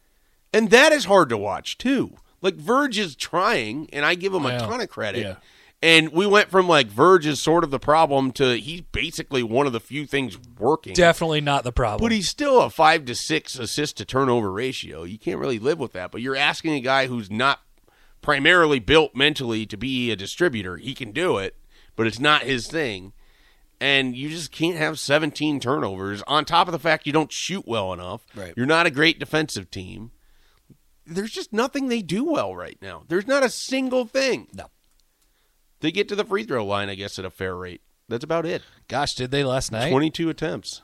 And 0.55 0.71
that 0.71 0.91
is 0.93 1.05
hard 1.05 1.29
to 1.29 1.37
watch 1.37 1.77
too. 1.77 2.17
Like 2.41 2.55
Verge 2.55 2.99
is 2.99 3.15
trying, 3.15 3.89
and 3.93 4.05
I 4.07 4.15
give 4.15 4.33
him 4.33 4.47
a 4.47 4.51
Yeah. 4.53 4.59
ton 4.59 4.81
of 4.81 4.89
credit. 4.89 5.21
Yeah. 5.23 5.37
And 5.83 6.11
we 6.11 6.27
went 6.27 6.51
from 6.51 6.67
like 6.67 6.87
Verge 6.87 7.27
is 7.27 7.41
sort 7.41 7.63
of 7.63 7.71
the 7.71 7.79
problem 7.79 8.33
to 8.33 8.57
he's 8.57 8.81
basically 8.81 9.43
one 9.43 9.67
of 9.67 9.73
the 9.73 9.81
few 9.81 10.07
things 10.07 10.39
working. 10.59 10.95
Definitely 10.95 11.43
not 11.43 11.65
the 11.65 11.73
problem. 11.73 12.05
But 12.05 12.13
he's 12.13 12.29
still 12.29 12.63
a 12.63 12.71
five 12.71 13.05
to 13.05 13.15
six 13.15 13.59
assist 13.59 13.99
to 13.99 14.05
turnover 14.05 14.51
ratio. 14.51 15.05
You 15.05 15.19
can't 15.19 15.39
really 15.39 15.59
live 15.59 15.79
with 15.79 15.93
that. 15.93 16.11
But 16.11 16.23
you're 16.23 16.37
asking 16.37 16.73
a 16.75 16.81
guy 16.81 17.07
who's 17.07 17.31
not 17.31 17.61
primarily 18.23 18.79
built 18.79 19.15
mentally 19.15 19.67
to 19.67 19.77
be 19.77 20.11
a 20.11 20.17
distributor. 20.17 20.79
He 20.79 20.95
can 20.95 21.13
do 21.13 21.37
it, 21.37 21.55
but 21.95 22.07
it's 22.07 22.19
not 22.19 22.43
his 22.43 22.67
thing. 22.67 23.13
And 23.79 24.17
you 24.17 24.31
just 24.31 24.51
can't 24.51 24.79
have 24.79 24.99
17 24.99 25.61
turnovers 25.61 26.23
on 26.27 26.47
top 26.47 26.67
of 26.67 26.73
the 26.73 26.79
fact 26.79 27.07
you 27.07 27.13
don't 27.13 27.31
shoot 27.31 27.65
well 27.69 27.93
enough. 27.93 28.25
Right. 28.35 28.55
You're 28.57 28.65
not 28.65 28.87
a 28.87 28.91
great 28.91 29.19
defensive 29.19 29.71
team. 29.71 30.13
There's 31.05 31.31
just 31.31 31.53
nothing 31.53 31.89
they 31.89 32.01
do 32.01 32.25
well 32.25 32.57
right 32.57 32.79
now. 32.81 33.05
There's 33.07 33.27
not 33.27 33.45
a 33.45 33.51
single 33.51 34.07
thing. 34.07 34.49
No. 34.55 34.71
They 35.81 35.91
get 35.93 36.09
to 36.09 36.17
the 36.17 36.25
free 36.25 36.45
throw 36.45 36.65
line, 36.65 36.89
I 36.89 36.95
guess, 36.95 37.19
at 37.19 37.25
a 37.25 37.31
fair 37.31 37.55
rate. 37.55 37.83
That's 38.09 38.25
about 38.25 38.47
it. 38.47 38.63
Gosh, 38.89 39.15
did 39.15 39.31
they 39.31 39.45
last 39.45 39.73
night? 39.73 39.91
22 39.91 40.29
attempts. 40.29 40.83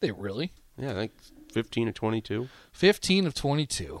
They 0.00 0.10
really? 0.12 0.52
Yeah, 0.76 0.90
I 0.92 0.94
think 0.94 1.12
15 1.52 1.86
to 1.86 1.92
22. 1.92 2.48
15 2.72 3.26
of 3.26 3.34
22. 3.34 4.00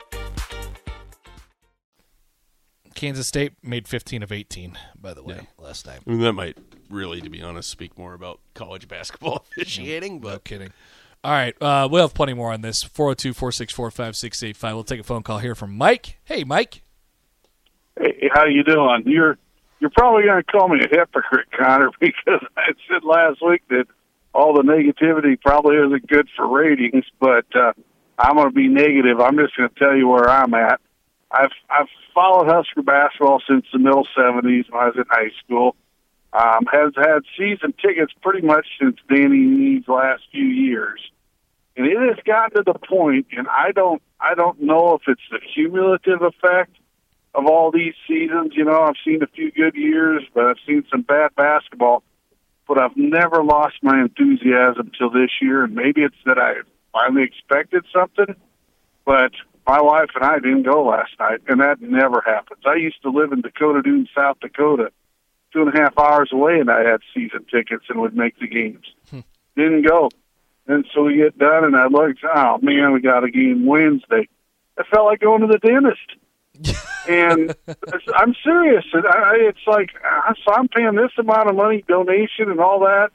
Kansas 2.95 3.27
State 3.27 3.53
made 3.63 3.87
15 3.87 4.23
of 4.23 4.31
18, 4.31 4.77
by 4.99 5.13
the 5.13 5.23
way, 5.23 5.47
last 5.57 5.85
night. 5.85 5.99
I 6.05 6.09
mean, 6.09 6.19
that 6.21 6.33
might 6.33 6.57
really, 6.89 7.21
to 7.21 7.29
be 7.29 7.41
honest, 7.41 7.69
speak 7.69 7.97
more 7.97 8.13
about 8.13 8.39
college 8.53 8.87
basketball 8.87 9.45
officiating, 9.51 10.15
No 10.15 10.19
but 10.19 10.43
kidding. 10.43 10.71
All 11.23 11.31
right, 11.31 11.55
uh, 11.61 11.87
we'll 11.91 12.07
have 12.07 12.13
plenty 12.15 12.33
more 12.33 12.51
on 12.51 12.61
this. 12.61 12.81
402 12.83 13.33
464 13.33 13.91
5685. 13.91 14.73
We'll 14.73 14.83
take 14.83 14.99
a 14.99 15.03
phone 15.03 15.21
call 15.21 15.37
here 15.37 15.53
from 15.53 15.77
Mike. 15.77 16.17
Hey, 16.23 16.43
Mike. 16.43 16.81
Hey, 17.99 18.29
how 18.33 18.45
you 18.45 18.63
doing? 18.63 19.03
You're 19.05 19.37
you're 19.79 19.91
probably 19.91 20.23
going 20.23 20.43
to 20.43 20.51
call 20.51 20.67
me 20.67 20.79
a 20.79 20.87
hypocrite, 20.87 21.47
Connor, 21.59 21.91
because 21.99 22.45
I 22.57 22.71
said 22.87 23.03
last 23.03 23.39
week 23.45 23.61
that 23.69 23.85
all 24.33 24.53
the 24.53 24.61
negativity 24.63 25.39
probably 25.39 25.75
isn't 25.77 26.07
good 26.07 26.27
for 26.35 26.47
ratings. 26.47 27.05
But 27.19 27.45
uh, 27.55 27.73
I'm 28.17 28.35
going 28.35 28.49
to 28.49 28.55
be 28.55 28.67
negative. 28.67 29.19
I'm 29.19 29.37
just 29.37 29.55
going 29.55 29.69
to 29.69 29.75
tell 29.79 29.95
you 29.95 30.07
where 30.07 30.27
I'm 30.29 30.53
at. 30.53 30.79
I've 31.31 31.51
I've 31.69 31.87
followed 32.13 32.47
Husker 32.47 32.81
basketball 32.81 33.41
since 33.47 33.65
the 33.71 33.79
middle 33.79 34.07
'70s 34.17 34.69
when 34.69 34.81
I 34.81 34.85
was 34.87 34.95
in 34.97 35.05
high 35.09 35.31
school. 35.43 35.75
Um, 36.33 36.65
has 36.71 36.93
had 36.95 37.23
season 37.37 37.73
tickets 37.73 38.13
pretty 38.21 38.45
much 38.45 38.65
since 38.79 38.95
Danny 39.09 39.37
Nee's 39.37 39.87
last 39.87 40.23
few 40.31 40.45
years, 40.45 41.01
and 41.75 41.85
it 41.85 41.97
has 41.97 42.23
gotten 42.25 42.63
to 42.63 42.71
the 42.71 42.79
point, 42.79 43.27
and 43.31 43.47
I 43.49 43.71
don't 43.71 44.01
I 44.19 44.35
don't 44.35 44.61
know 44.61 44.93
if 44.95 45.01
it's 45.07 45.21
the 45.29 45.39
cumulative 45.53 46.21
effect 46.21 46.77
of 47.33 47.45
all 47.47 47.71
these 47.71 47.93
seasons. 48.07 48.53
You 48.55 48.65
know, 48.65 48.81
I've 48.81 48.95
seen 49.03 49.23
a 49.23 49.27
few 49.27 49.51
good 49.51 49.75
years, 49.75 50.23
but 50.33 50.45
I've 50.45 50.59
seen 50.65 50.85
some 50.91 51.01
bad 51.01 51.35
basketball. 51.35 52.03
But 52.67 52.77
I've 52.77 52.95
never 52.95 53.43
lost 53.43 53.75
my 53.81 53.99
enthusiasm 53.99 54.91
till 54.97 55.09
this 55.09 55.31
year, 55.41 55.65
and 55.65 55.75
maybe 55.75 56.03
it's 56.03 56.15
that 56.25 56.37
I 56.37 56.53
finally 56.93 57.23
expected 57.23 57.83
something. 57.91 58.35
But 59.03 59.31
my 59.67 59.81
wife 59.81 60.09
and 60.15 60.23
I 60.23 60.39
didn't 60.39 60.63
go 60.63 60.83
last 60.83 61.11
night, 61.19 61.41
and 61.47 61.61
that 61.61 61.81
never 61.81 62.21
happens. 62.25 62.61
I 62.65 62.75
used 62.75 63.01
to 63.03 63.09
live 63.09 63.31
in 63.31 63.41
Dakota 63.41 63.81
Dunes, 63.81 64.09
South 64.15 64.39
Dakota, 64.39 64.91
two 65.53 65.61
and 65.61 65.73
a 65.73 65.77
half 65.77 65.97
hours 65.97 66.29
away, 66.31 66.59
and 66.59 66.69
I 66.69 66.83
had 66.83 67.01
season 67.13 67.45
tickets 67.51 67.85
and 67.89 67.99
would 68.01 68.15
make 68.15 68.39
the 68.39 68.47
games. 68.47 68.85
Hmm. 69.09 69.19
Didn't 69.55 69.83
go. 69.83 70.09
And 70.67 70.85
so 70.93 71.03
we 71.03 71.17
get 71.17 71.37
done, 71.37 71.63
and 71.63 71.75
I 71.75 71.87
looked, 71.87 72.19
oh 72.23 72.59
man, 72.61 72.93
we 72.93 73.01
got 73.01 73.23
a 73.23 73.31
game 73.31 73.65
Wednesday. 73.65 74.27
I 74.77 74.83
felt 74.83 75.05
like 75.05 75.19
going 75.19 75.41
to 75.41 75.47
the 75.47 75.59
dentist 75.59 76.15
and 77.09 77.55
I'm 78.15 78.35
serious. 78.43 78.85
And 78.93 79.05
I, 79.05 79.35
it's 79.37 79.65
like 79.67 79.91
so 80.43 80.53
I'm 80.53 80.67
paying 80.67 80.95
this 80.95 81.11
amount 81.17 81.49
of 81.49 81.55
money 81.55 81.83
donation 81.87 82.49
and 82.49 82.59
all 82.59 82.79
that. 82.81 83.09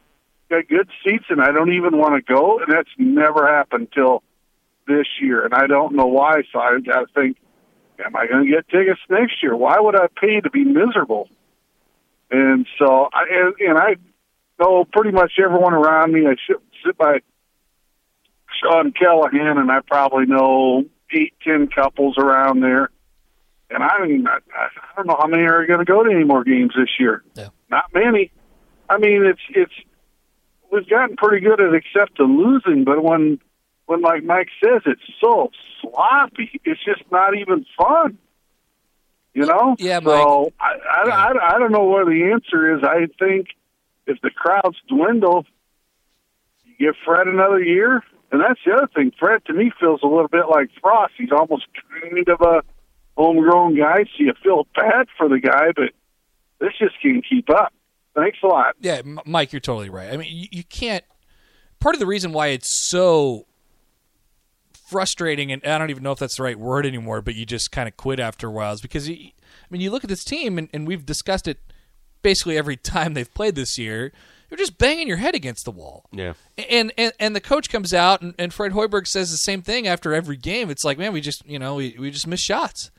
Got 0.49 0.69
good 0.69 0.89
seats, 1.05 1.25
and 1.29 1.41
I 1.41 1.51
don't 1.51 1.73
even 1.73 1.99
want 1.99 2.15
to 2.15 2.33
go. 2.33 2.61
And 2.61 2.73
that's 2.73 2.89
never 2.99 3.49
happened 3.49 3.89
till 3.93 4.23
this 4.87 5.07
year, 5.21 5.45
and 5.45 5.55
I 5.55 5.67
don't 5.67 5.95
know 5.95 6.07
why. 6.07 6.43
So 6.53 6.59
I 6.59 6.79
got 6.81 7.01
to 7.01 7.07
think: 7.15 7.37
Am 8.05 8.15
I 8.15 8.27
going 8.27 8.47
to 8.47 8.51
get 8.51 8.69
tickets 8.69 9.01
next 9.09 9.43
year? 9.43 9.57
Why 9.57 9.79
would 9.79 9.97
I 9.97 10.07
pay 10.21 10.41
to 10.41 10.51
be 10.51 10.65
miserable? 10.65 11.29
And 12.31 12.67
so 12.79 13.09
I 13.13 13.25
and, 13.31 13.55
and 13.61 13.79
I 13.79 13.97
know 14.61 14.85
pretty 14.85 15.13
much 15.13 15.33
everyone 15.43 15.75
around 15.75 16.13
me. 16.13 16.27
I 16.27 16.35
sit, 16.47 16.57
sit 16.85 16.99
by 16.99 17.21
Sean 18.61 18.93
Callahan, 18.93 19.59
and 19.59 19.71
I 19.71 19.81
probably 19.87 20.27
know 20.27 20.85
eight, 21.13 21.35
ten 21.43 21.69
couples 21.69 22.17
around 22.19 22.61
there. 22.61 22.91
And 23.71 23.83
I 23.83 24.07
mean, 24.07 24.27
I, 24.29 24.39
I 24.55 24.69
don't 24.97 25.07
know 25.07 25.17
how 25.19 25.27
many 25.27 25.43
are 25.45 25.67
going 25.67 25.81
to 25.81 25.85
go 25.85 26.03
to 26.03 26.11
any 26.11 26.25
more 26.25 26.45
games 26.45 26.73
this 26.77 26.91
year. 26.99 27.25
Yeah. 27.35 27.49
Not 27.71 27.87
many. 27.93 28.31
I 28.89 28.99
mean, 28.99 29.25
it's 29.25 29.41
it's 29.51 29.73
we've 30.71 30.89
gotten 30.89 31.17
pretty 31.17 31.45
good 31.45 31.61
at 31.61 31.75
accepting 31.75 32.39
losing, 32.39 32.85
but 32.85 33.03
when 33.03 33.41
when 33.87 34.03
like 34.03 34.25
Mike 34.25 34.49
says, 34.63 34.83
it's 34.87 35.01
so 35.21 35.51
sloppy. 35.81 36.61
It's 36.65 36.85
just 36.85 37.03
not 37.11 37.37
even 37.37 37.65
fun. 37.79 38.19
You 39.33 39.47
know? 39.47 39.77
Yeah, 39.79 40.01
So 40.01 40.53
I, 40.59 40.77
I, 41.05 41.11
I, 41.11 41.55
I 41.55 41.59
don't 41.59 41.73
know 41.73 41.85
what 41.85 42.07
the 42.07 42.31
answer 42.33 42.77
is. 42.77 42.83
I 42.83 43.07
think 43.19 43.49
if 44.07 44.21
the 44.23 44.31
crowds 44.31 44.77
dwindle, 44.89 45.45
you 46.65 46.87
give 46.87 46.95
Fred 47.05 47.29
another 47.29 47.63
year. 47.63 48.03
And 48.33 48.41
that's 48.41 48.59
the 48.67 48.73
other 48.73 48.89
thing. 48.95 49.13
Fred, 49.19 49.45
to 49.47 49.53
me, 49.53 49.71
feels 49.79 50.01
a 50.03 50.07
little 50.07 50.29
bit 50.29 50.49
like 50.51 50.71
Frost. 50.81 51.13
He's 51.17 51.31
almost 51.31 51.67
kind 52.03 52.29
of 52.29 52.41
a 52.41 52.63
homegrown 53.17 53.77
guy, 53.79 54.05
so 54.05 54.11
you 54.19 54.33
feel 54.43 54.67
bad 54.75 55.07
for 55.17 55.29
the 55.29 55.39
guy, 55.39 55.69
but 55.75 55.91
this 56.59 56.73
just 56.79 57.01
can't 57.01 57.25
keep 57.29 57.49
up. 57.51 57.73
Thanks 58.15 58.39
a 58.43 58.47
lot. 58.47 58.75
Yeah, 58.81 59.03
Mike, 59.25 59.53
you're 59.53 59.61
totally 59.61 59.91
right. 59.91 60.13
I 60.13 60.17
mean, 60.17 60.29
you, 60.31 60.49
you 60.51 60.65
can't. 60.65 61.05
Part 61.79 61.95
of 61.95 61.99
the 62.01 62.07
reason 62.07 62.33
why 62.33 62.49
it's 62.49 62.89
so 62.89 63.47
frustrating, 64.87 65.53
and 65.53 65.65
I 65.65 65.79
don't 65.79 65.91
even 65.91 66.03
know 66.03 66.13
if 66.13 66.19
that's 66.19 66.37
the 66.37 66.43
right 66.43 66.59
word 66.59 66.87
anymore, 66.87 67.21
but 67.23 67.35
you 67.35 67.45
just 67.47 67.73
kind 67.73 67.89
of 67.89 67.97
quit 67.97 68.21
after 68.21 68.47
a 68.49 68.51
while, 68.51 68.73
is 68.73 68.81
because 68.81 69.09
you, 69.09 69.17
I 69.17 69.31
mean, 69.71 69.81
you 69.81 69.91
look 69.91 70.05
at 70.05 70.09
this 70.11 70.25
team, 70.25 70.59
and, 70.59 70.69
and 70.73 70.87
we've 70.87 71.05
discussed 71.05 71.49
it 71.49 71.59
basically 72.23 72.57
every 72.57 72.77
time 72.95 73.15
they've 73.15 73.33
played 73.35 73.55
this 73.55 73.79
year. 73.79 74.13
You're 74.49 74.59
just 74.59 74.79
banging 74.79 75.09
your 75.09 75.17
head 75.17 75.35
against 75.35 75.65
the 75.65 75.73
wall. 75.73 76.05
Yeah. 76.13 76.35
And 76.71 76.93
and, 76.97 77.13
and 77.19 77.35
the 77.35 77.41
coach 77.41 77.69
comes 77.69 77.93
out 77.93 78.23
and, 78.23 78.33
and 78.39 78.55
Fred 78.55 78.71
Hoiberg 78.71 79.09
says 79.09 79.33
the 79.33 79.39
same 79.39 79.61
thing 79.61 79.89
after 79.89 80.15
every 80.15 80.37
game. 80.37 80.71
It's 80.71 80.85
like, 80.85 80.99
man, 80.99 81.13
we 81.13 81.21
just 81.21 81.45
you 81.49 81.59
know 81.59 81.75
we, 81.75 81.97
we 81.99 82.13
just 82.13 82.29
missed 82.29 82.45
shots. 82.45 82.93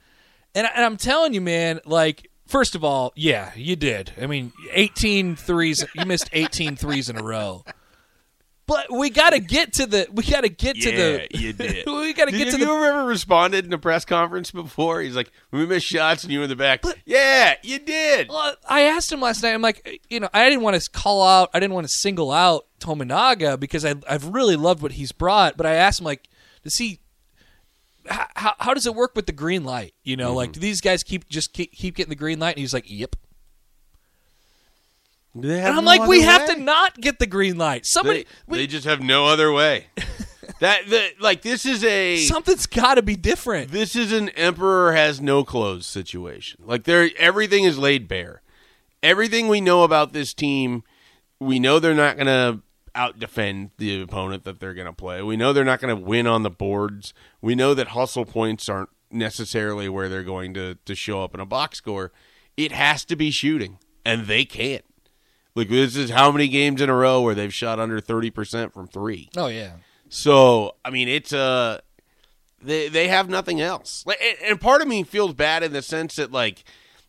And, 0.53 0.67
I- 0.67 0.71
and 0.75 0.83
I'm 0.83 0.97
telling 0.97 1.33
you, 1.33 1.39
man, 1.39 1.79
like 1.85 2.29
first 2.47 2.75
of 2.75 2.83
all, 2.83 3.13
yeah, 3.15 3.51
you 3.55 3.77
did. 3.77 4.11
I 4.21 4.27
mean, 4.27 4.51
18 4.73 5.37
threes. 5.37 5.85
You 5.95 6.05
missed 6.05 6.29
18 6.33 6.75
threes 6.75 7.07
in 7.07 7.17
a 7.17 7.23
row. 7.23 7.63
But 8.67 8.91
we 8.91 9.09
got 9.09 9.29
to 9.29 9.39
get 9.39 9.73
to 9.73 9.85
the. 9.85 10.07
We 10.11 10.23
got 10.23 10.41
to 10.41 10.49
get 10.49 10.75
to 10.75 10.91
the. 10.91 11.27
you 11.31 11.53
did. 11.53 11.85
we 11.87 12.13
got 12.13 12.25
to 12.25 12.31
get 12.31 12.51
to 12.51 12.59
you 12.59 12.65
the. 12.65 12.71
ever 12.71 13.05
responded 13.05 13.65
in 13.65 13.71
a 13.71 13.77
press 13.77 14.03
conference 14.03 14.51
before? 14.51 14.99
He's 14.99 15.15
like, 15.15 15.31
"We 15.51 15.65
missed 15.65 15.85
shots 15.85 16.25
and 16.25 16.33
you 16.33 16.39
were 16.39 16.43
in 16.43 16.49
the 16.49 16.57
back." 16.57 16.83
yeah, 17.05 17.55
you 17.63 17.79
did. 17.79 18.27
Well, 18.27 18.55
I 18.67 18.81
asked 18.81 19.09
him 19.09 19.21
last 19.21 19.41
night. 19.41 19.53
I'm 19.53 19.61
like, 19.61 20.01
you 20.09 20.19
know, 20.19 20.27
I 20.33 20.49
didn't 20.49 20.63
want 20.63 20.79
to 20.79 20.89
call 20.89 21.25
out. 21.25 21.49
I 21.53 21.61
didn't 21.61 21.75
want 21.75 21.87
to 21.87 21.93
single 21.93 22.29
out 22.29 22.65
Tominaga 22.81 23.57
because 23.57 23.85
I, 23.85 23.95
I've 24.07 24.27
really 24.27 24.57
loved 24.57 24.81
what 24.81 24.91
he's 24.91 25.13
brought. 25.13 25.55
But 25.55 25.65
I 25.65 25.75
asked 25.75 26.01
him, 26.01 26.05
like, 26.05 26.27
does 26.63 26.75
he? 26.75 26.99
How, 28.05 28.55
how, 28.59 28.73
does 28.73 28.85
it 28.85 28.95
work 28.95 29.15
with 29.15 29.27
the 29.27 29.33
green 29.33 29.63
light? 29.63 29.93
You 30.03 30.17
know, 30.17 30.33
like, 30.33 30.49
mm-hmm. 30.49 30.53
do 30.53 30.59
these 30.59 30.81
guys 30.81 31.03
keep 31.03 31.27
just 31.29 31.53
keep, 31.53 31.71
keep 31.71 31.95
getting 31.95 32.09
the 32.09 32.15
green 32.15 32.39
light? 32.39 32.55
And 32.55 32.59
he's 32.59 32.73
like, 32.73 32.89
yep. 32.89 33.15
They 35.41 35.59
have 35.59 35.69
And 35.69 35.77
I'm 35.77 35.85
no 35.85 35.91
like, 35.91 36.07
we 36.07 36.23
other 36.23 36.31
have 36.31 36.55
to 36.55 36.59
not 36.61 36.99
get 36.99 37.19
the 37.19 37.27
green 37.27 37.57
light. 37.57 37.85
Somebody, 37.85 38.25
They, 38.47 38.57
they 38.57 38.67
just 38.67 38.85
have 38.85 39.01
no 39.01 39.25
other 39.25 39.51
way. 39.51 39.87
that 40.59 40.87
the, 40.87 41.11
like 41.19 41.41
this 41.41 41.65
is 41.65 41.83
a 41.83 42.17
something's 42.17 42.65
got 42.65 42.95
to 42.95 43.01
be 43.01 43.15
different. 43.15 43.71
this 43.71 43.95
is 43.95 44.11
an 44.11 44.29
emperor 44.29 44.93
has 44.93 45.21
no 45.21 45.43
clothes 45.43 45.85
situation. 45.85 46.61
Like 46.65 46.83
there, 46.85 47.09
everything 47.17 47.63
is 47.63 47.77
laid 47.77 48.07
bare. 48.07 48.41
Everything 49.03 49.47
we 49.47 49.61
know 49.61 49.83
about 49.83 50.13
this 50.13 50.33
team, 50.33 50.83
we 51.39 51.59
know 51.59 51.79
they're 51.79 51.93
not 51.93 52.17
going 52.17 52.27
to 52.27 52.61
out 52.95 53.19
defend 53.19 53.69
the 53.77 54.01
opponent 54.01 54.43
that 54.43 54.59
they're 54.59 54.73
going 54.73 54.87
to 54.87 54.93
play. 54.93 55.21
We 55.21 55.37
know 55.37 55.53
they're 55.53 55.63
not 55.63 55.79
going 55.79 55.95
to 55.95 56.01
win 56.01 56.25
on 56.25 56.41
the 56.41 56.49
boards. 56.49 57.13
We 57.41 57.53
know 57.53 57.75
that 57.75 57.89
hustle 57.89 58.25
points 58.25 58.67
aren't 58.67 58.89
necessarily 59.11 59.87
where 59.87 60.09
they're 60.09 60.23
going 60.23 60.53
to 60.55 60.75
to 60.83 60.95
show 60.95 61.23
up 61.23 61.33
in 61.35 61.39
a 61.39 61.45
box 61.45 61.77
score. 61.77 62.11
It 62.55 62.71
has 62.71 63.05
to 63.05 63.15
be 63.15 63.29
shooting, 63.29 63.77
and 64.03 64.25
they 64.25 64.45
can't. 64.45 64.83
Like 65.57 65.69
this 65.69 65.95
is 65.95 66.11
how 66.11 66.31
many 66.31 66.47
games 66.47 66.81
in 66.81 66.89
a 66.89 66.95
row 66.95 67.21
where 67.21 67.33
they've 67.35 67.53
shot 67.53 67.79
under 67.79 67.99
thirty 67.99 68.29
percent 68.29 68.73
from 68.73 68.87
three. 68.87 69.29
Oh 69.35 69.47
yeah. 69.47 69.71
So 70.09 70.75
I 70.85 70.89
mean, 70.91 71.07
it's 71.07 71.33
uh 71.33 71.79
they 72.61 72.87
they 72.89 73.07
have 73.07 73.27
nothing 73.29 73.59
else. 73.59 74.03
Like, 74.05 74.19
and- 74.21 74.37
and 74.51 74.61
part 74.61 74.81
of 74.81 74.87
me 74.87 75.03
feels 75.03 75.33
bad 75.33 75.63
in 75.63 75.73
the 75.73 75.81
sense 75.81 76.15
that 76.17 76.31
like 76.31 76.63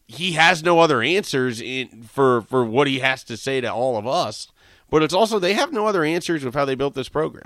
he 0.07 0.33
has 0.33 0.63
no 0.63 0.81
other 0.81 1.03
answers 1.03 1.61
in 1.61 2.03
for 2.05 2.41
for 2.43 2.65
what 2.65 2.87
he 2.87 3.01
has 3.01 3.23
to 3.25 3.37
say 3.37 3.61
to 3.61 3.73
all 3.73 3.97
of 3.99 4.07
us. 4.07 4.49
But 4.91 5.03
it's 5.03 5.13
also 5.15 5.39
they 5.39 5.53
have 5.53 5.71
no 5.73 5.87
other 5.87 6.03
answers 6.03 6.45
of 6.45 6.55
how 6.55 6.65
they 6.65 6.75
built 6.75 6.95
this 6.95 7.11
program. 7.11 7.45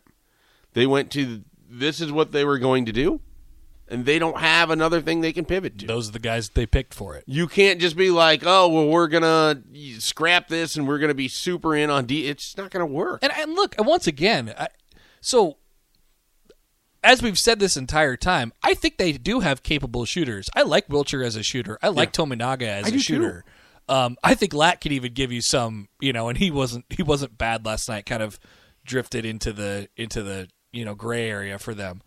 They 0.75 0.87
went 0.87 1.11
to 1.13 1.43
this 1.69 2.01
is 2.01 2.13
what 2.13 2.31
they 2.33 2.45
were 2.45 2.59
going 2.59 2.87
to 2.87 2.93
do, 2.93 3.21
and 3.89 4.07
they 4.07 4.19
don't 4.19 4.39
have 4.39 4.71
another 4.71 5.01
thing 5.01 5.21
they 5.21 5.33
can 5.33 5.45
pivot 5.45 5.79
to. 5.79 5.87
Those 5.87 6.09
are 6.09 6.13
the 6.13 6.19
guys 6.19 6.49
they 6.51 6.67
picked 6.67 6.95
for 6.95 7.15
it. 7.17 7.25
You 7.27 7.47
can't 7.47 7.81
just 7.81 7.97
be 7.97 8.11
like, 8.11 8.43
oh 8.45 8.69
well, 8.69 8.89
we're 8.89 9.09
gonna 9.09 9.63
scrap 9.99 10.49
this 10.49 10.77
and 10.77 10.87
we're 10.87 10.99
gonna 10.99 11.15
be 11.15 11.29
super 11.29 11.75
in 11.77 11.91
on 11.91 12.07
D. 12.07 12.29
It's 12.29 12.57
not 12.57 12.71
gonna 12.71 12.87
work. 12.87 13.21
And, 13.23 13.33
and 13.33 13.55
look, 13.55 13.75
once 13.79 14.07
again, 14.07 14.55
I, 14.57 14.69
so 15.21 15.59
as 17.05 17.23
we've 17.23 17.39
said 17.39 17.59
this 17.59 17.77
entire 17.77 18.17
time, 18.17 18.53
I 18.63 18.75
think 18.75 18.97
they 18.97 19.13
do 19.13 19.41
have 19.41 19.63
capable 19.63 20.05
shooters. 20.05 20.49
I 20.55 20.63
like 20.63 20.89
Wilcher 20.89 21.25
as 21.25 21.37
a 21.37 21.43
shooter. 21.43 21.79
I 21.83 21.89
like 21.89 22.13
Tominaga 22.13 22.63
as 22.63 22.87
I 22.87 22.95
a 22.95 22.99
shooter. 22.99 23.45
Um, 23.89 24.17
I 24.23 24.35
think 24.35 24.55
Lat 24.55 24.81
could 24.81 24.93
even 24.93 25.13
give 25.13 25.33
you 25.33 25.41
some, 25.41 25.89
you 26.01 26.13
know, 26.13 26.29
and 26.29 26.39
he 26.39 26.51
wasn't 26.51 26.85
he 26.89 27.03
wasn't 27.03 27.37
bad 27.37 27.67
last 27.67 27.89
night. 27.89 28.07
Kind 28.07 28.23
of 28.23 28.39
drifted 28.85 29.25
into 29.25 29.53
the 29.53 29.89
into 29.97 30.23
the 30.23 30.49
you 30.73 30.85
know 30.85 30.95
gray 30.95 31.29
area 31.29 31.59
for 31.59 31.75
them 31.75 32.03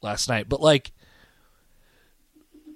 last 0.00 0.28
night. 0.28 0.48
But 0.48 0.60
like, 0.60 0.92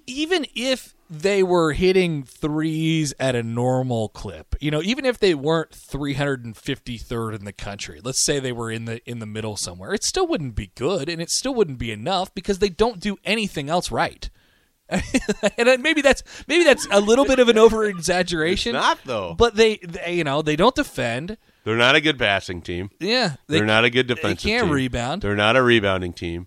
even 0.07 0.47
if 0.55 0.95
they 1.09 1.43
were 1.43 1.73
hitting 1.73 2.23
threes 2.23 3.13
at 3.21 3.35
a 3.35 3.43
normal 3.43 4.09
clip, 4.09 4.55
you 4.61 4.71
know, 4.71 4.83
even 4.83 5.05
if 5.05 5.19
they 5.19 5.35
weren't 5.35 5.71
353rd 5.73 7.35
in 7.39 7.45
the 7.45 7.53
country, 7.53 8.01
let's 8.03 8.25
say 8.25 8.41
they 8.41 8.53
were 8.53 8.71
in 8.71 8.87
the 8.87 9.01
in 9.09 9.19
the 9.19 9.27
middle 9.27 9.57
somewhere, 9.57 9.93
it 9.93 10.05
still 10.05 10.27
wouldn't 10.27 10.55
be 10.55 10.71
good 10.75 11.09
and 11.09 11.21
it 11.21 11.31
still 11.31 11.55
wouldn't 11.55 11.79
be 11.79 11.91
enough 11.93 12.35
because 12.35 12.59
they 12.59 12.69
don't 12.69 13.01
do 13.01 13.19
anything 13.25 13.69
else 13.69 13.91
right. 13.91 14.31
and 15.59 15.83
maybe 15.83 16.03
that's 16.03 16.23
maybe 16.49 16.65
that's 16.65 16.87
a 16.91 17.01
little 17.01 17.25
bit 17.25 17.39
of 17.39 17.49
an 17.49 17.57
over 17.57 17.85
exaggeration. 17.85 18.73
Not 18.75 18.99
though. 19.05 19.35
But 19.35 19.55
they, 19.55 19.77
they, 19.77 20.15
you 20.15 20.25
know, 20.25 20.43
they 20.43 20.57
don't 20.57 20.75
defend. 20.75 21.39
They're 21.65 21.77
not 21.77 21.95
a 21.95 22.01
good 22.01 22.19
passing 22.19 22.61
team. 22.61 22.91
Yeah, 22.99 23.37
They, 23.47 23.61
are 23.61 23.65
not 23.65 23.85
a 23.85 23.91
good 23.91 24.07
defensive 24.09 24.43
They 24.43 24.51
can't 24.51 24.65
team. 24.67 24.75
rebound. 24.75 25.23
They're 25.23 25.37
not 25.37 25.57
a 25.57 25.63
rebounding 25.63 26.13
team. 26.13 26.47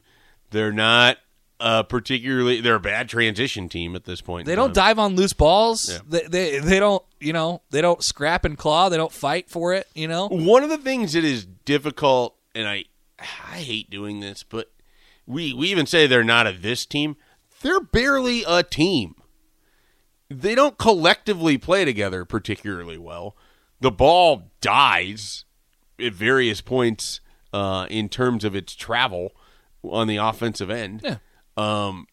They're 0.51 0.73
not 0.73 1.17
uh, 1.59 1.83
particularly. 1.83 2.61
They're 2.61 2.75
a 2.75 2.79
bad 2.79 3.09
transition 3.09 3.69
team 3.69 3.95
at 3.95 4.05
this 4.05 4.21
point. 4.21 4.45
They 4.45 4.55
don't 4.55 4.73
dive 4.73 4.99
on 4.99 5.15
loose 5.15 5.33
balls. 5.33 5.89
Yeah. 5.89 5.99
They, 6.07 6.27
they 6.27 6.59
they 6.59 6.79
don't 6.79 7.03
you 7.19 7.33
know 7.33 7.61
they 7.71 7.81
don't 7.81 8.03
scrap 8.03 8.45
and 8.45 8.57
claw. 8.57 8.89
They 8.89 8.97
don't 8.97 9.11
fight 9.11 9.49
for 9.49 9.73
it. 9.73 9.87
You 9.93 10.07
know. 10.07 10.27
One 10.27 10.63
of 10.63 10.69
the 10.69 10.77
things 10.77 11.13
that 11.13 11.23
is 11.23 11.45
difficult, 11.45 12.35
and 12.53 12.67
I 12.67 12.85
I 13.19 13.59
hate 13.59 13.89
doing 13.89 14.19
this, 14.19 14.43
but 14.43 14.71
we 15.25 15.53
we 15.53 15.69
even 15.69 15.85
say 15.85 16.07
they're 16.07 16.23
not 16.23 16.47
a 16.47 16.51
this 16.51 16.85
team. 16.85 17.15
They're 17.61 17.81
barely 17.81 18.43
a 18.47 18.63
team. 18.63 19.15
They 20.29 20.55
don't 20.55 20.77
collectively 20.77 21.57
play 21.57 21.85
together 21.85 22.25
particularly 22.25 22.97
well. 22.97 23.35
The 23.79 23.91
ball 23.91 24.51
dies 24.61 25.45
at 25.99 26.13
various 26.13 26.61
points 26.61 27.21
uh, 27.53 27.87
in 27.89 28.09
terms 28.09 28.43
of 28.43 28.55
its 28.55 28.75
travel 28.75 29.31
on 29.83 30.07
the 30.07 30.17
offensive 30.17 30.69
end. 30.69 31.01
Yeah. 31.03 31.17
Um, 31.57 32.07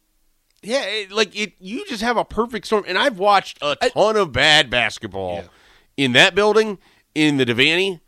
yeah, 0.62 0.82
it, 0.84 1.10
like 1.12 1.36
it. 1.38 1.54
You 1.58 1.84
just 1.88 2.02
have 2.02 2.16
a 2.16 2.24
perfect 2.24 2.66
storm, 2.66 2.84
and 2.86 2.96
I've 2.96 3.18
watched 3.18 3.58
a 3.62 3.76
ton 3.76 4.16
of 4.16 4.32
bad 4.32 4.70
basketball 4.70 5.44
in 5.96 6.12
that 6.12 6.34
building 6.34 6.78
in 7.14 7.36
the 7.36 7.44
Devaney, 7.44 8.00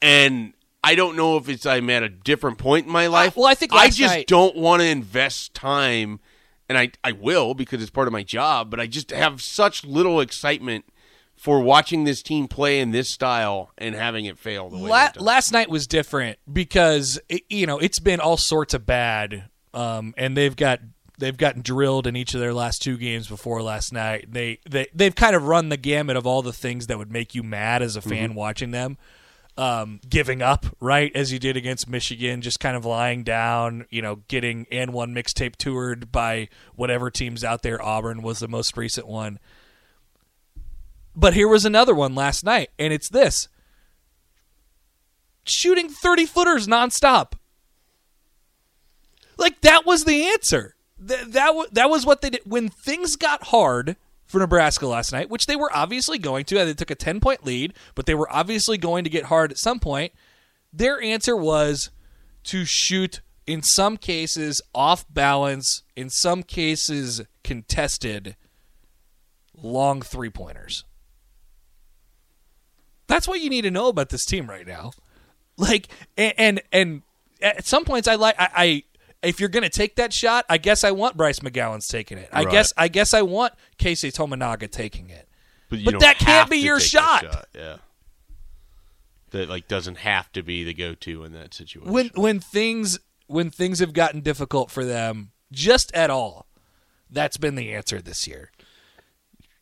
and 0.00 0.52
I 0.84 0.94
don't 0.94 1.16
know 1.16 1.36
if 1.36 1.48
it's 1.48 1.66
I'm 1.66 1.90
at 1.90 2.02
a 2.04 2.08
different 2.08 2.58
point 2.58 2.86
in 2.86 2.92
my 2.92 3.08
life. 3.08 3.36
well, 3.36 3.46
I 3.46 3.54
think 3.54 3.72
I 3.72 3.88
just 3.88 4.14
night- 4.14 4.26
don't 4.28 4.56
want 4.56 4.82
to 4.82 4.86
invest 4.86 5.52
time, 5.54 6.20
and 6.68 6.78
I 6.78 6.92
I 7.02 7.10
will 7.12 7.54
because 7.54 7.82
it's 7.82 7.90
part 7.90 8.06
of 8.06 8.12
my 8.12 8.22
job. 8.22 8.70
But 8.70 8.78
I 8.78 8.86
just 8.86 9.10
have 9.10 9.42
such 9.42 9.84
little 9.84 10.20
excitement 10.20 10.84
for 11.36 11.60
watching 11.60 12.04
this 12.04 12.22
team 12.22 12.46
play 12.48 12.78
in 12.80 12.92
this 12.92 13.10
style 13.10 13.70
and 13.76 13.94
having 13.94 14.24
it 14.24 14.38
fail 14.38 14.70
the 14.70 14.78
way 14.78 14.88
La- 14.88 15.10
last 15.18 15.52
night 15.52 15.68
was 15.68 15.86
different 15.86 16.38
because 16.50 17.18
it, 17.28 17.42
you 17.50 17.66
know 17.66 17.78
it's 17.78 17.98
been 17.98 18.20
all 18.20 18.36
sorts 18.36 18.72
of 18.74 18.86
bad, 18.86 19.48
um, 19.76 20.14
and 20.16 20.36
they've 20.36 20.56
got 20.56 20.80
they've 21.18 21.36
gotten 21.36 21.62
drilled 21.62 22.06
in 22.06 22.16
each 22.16 22.34
of 22.34 22.40
their 22.40 22.54
last 22.54 22.82
two 22.82 22.96
games 22.96 23.28
before 23.28 23.62
last 23.62 23.92
night. 23.92 24.32
They 24.32 24.58
they 24.68 24.88
they've 24.94 25.14
kind 25.14 25.36
of 25.36 25.44
run 25.44 25.68
the 25.68 25.76
gamut 25.76 26.16
of 26.16 26.26
all 26.26 26.42
the 26.42 26.52
things 26.52 26.86
that 26.88 26.98
would 26.98 27.12
make 27.12 27.34
you 27.34 27.42
mad 27.42 27.82
as 27.82 27.94
a 27.94 28.00
fan 28.00 28.34
watching 28.34 28.70
them. 28.70 28.96
Um, 29.58 30.00
giving 30.06 30.42
up, 30.42 30.66
right, 30.80 31.10
as 31.14 31.32
you 31.32 31.38
did 31.38 31.56
against 31.56 31.88
Michigan, 31.88 32.42
just 32.42 32.60
kind 32.60 32.76
of 32.76 32.84
lying 32.84 33.24
down, 33.24 33.86
you 33.88 34.02
know, 34.02 34.16
getting 34.28 34.66
and 34.70 34.92
one 34.92 35.14
mixtape 35.14 35.56
toured 35.56 36.12
by 36.12 36.50
whatever 36.74 37.10
teams 37.10 37.42
out 37.42 37.62
there. 37.62 37.80
Auburn 37.82 38.20
was 38.20 38.38
the 38.38 38.48
most 38.48 38.76
recent 38.76 39.06
one. 39.06 39.38
But 41.14 41.32
here 41.32 41.48
was 41.48 41.64
another 41.64 41.94
one 41.94 42.14
last 42.14 42.44
night, 42.44 42.68
and 42.78 42.92
it's 42.92 43.08
this 43.08 43.48
shooting 45.44 45.88
30 45.88 46.26
footers 46.26 46.66
nonstop. 46.66 47.32
Like 49.36 49.60
that 49.62 49.84
was 49.86 50.04
the 50.04 50.28
answer. 50.28 50.74
Th- 51.06 51.26
that 51.26 51.54
wa 51.54 51.66
that 51.72 51.90
was 51.90 52.06
what 52.06 52.22
they 52.22 52.30
did 52.30 52.42
when 52.44 52.68
things 52.68 53.16
got 53.16 53.44
hard. 53.44 53.96
for 54.26 54.40
Nebraska 54.40 54.86
last 54.88 55.12
night, 55.12 55.30
which 55.30 55.46
they 55.46 55.54
were 55.54 55.70
obviously 55.72 56.18
going 56.18 56.44
to. 56.46 56.56
They 56.64 56.74
took 56.74 56.90
a 56.90 56.96
10 56.96 57.20
point 57.20 57.44
lead, 57.46 57.74
but 57.94 58.06
they 58.06 58.14
were 58.14 58.28
obviously 58.34 58.76
going 58.76 59.04
to 59.04 59.10
get 59.10 59.26
hard 59.26 59.52
at 59.52 59.58
some 59.58 59.78
point. 59.78 60.12
Their 60.72 61.00
answer 61.00 61.36
was 61.36 61.90
to 62.44 62.64
shoot, 62.64 63.20
in 63.46 63.62
some 63.62 63.96
cases, 63.96 64.60
off 64.74 65.04
balance, 65.08 65.82
in 65.94 66.10
some 66.10 66.42
cases, 66.42 67.22
contested, 67.44 68.34
long 69.54 70.02
three 70.02 70.30
pointers. 70.30 70.84
That's 73.06 73.28
what 73.28 73.40
you 73.40 73.48
need 73.48 73.62
to 73.62 73.70
know 73.70 73.88
about 73.88 74.08
this 74.08 74.24
team 74.24 74.48
right 74.50 74.66
now. 74.66 74.90
Like, 75.58 75.88
and 76.18 76.34
and, 76.36 76.62
and 76.72 77.02
at 77.40 77.64
some 77.64 77.84
points, 77.84 78.08
I 78.08 78.16
like 78.16 78.34
I, 78.38 78.48
I 78.54 78.82
if 79.22 79.40
you're 79.40 79.48
going 79.48 79.62
to 79.62 79.68
take 79.68 79.96
that 79.96 80.12
shot, 80.12 80.44
I 80.48 80.58
guess 80.58 80.84
I 80.84 80.90
want 80.92 81.16
Bryce 81.16 81.40
McGowens 81.40 81.88
taking 81.88 82.18
it. 82.18 82.28
I 82.32 82.44
Right. 82.44 82.52
guess 82.52 82.72
I 82.76 82.88
guess 82.88 83.14
I 83.14 83.22
want 83.22 83.54
Keisei 83.78 84.12
Tominaga 84.12 84.70
taking 84.70 85.10
it. 85.10 85.28
But, 85.68 85.78
you 85.80 85.84
But 85.90 86.00
that 86.00 86.18
can't 86.18 86.48
be 86.50 86.58
your 86.58 86.78
that 86.78 86.82
shot. 86.84 87.46
Yeah. 87.54 87.76
That 89.30 89.48
like 89.48 89.66
doesn't 89.68 89.98
have 89.98 90.30
to 90.32 90.42
be 90.42 90.62
the 90.64 90.72
go-to 90.74 91.24
in 91.24 91.32
that 91.32 91.52
situation. 91.52 91.92
When 91.92 92.10
when 92.14 92.40
things 92.40 92.98
when 93.26 93.50
things 93.50 93.80
have 93.80 93.92
gotten 93.92 94.20
difficult 94.20 94.70
for 94.70 94.84
them, 94.84 95.32
just 95.50 95.92
at 95.94 96.10
all, 96.10 96.46
that's 97.10 97.36
been 97.36 97.56
the 97.56 97.74
answer 97.74 98.00
this 98.00 98.26
year. 98.28 98.50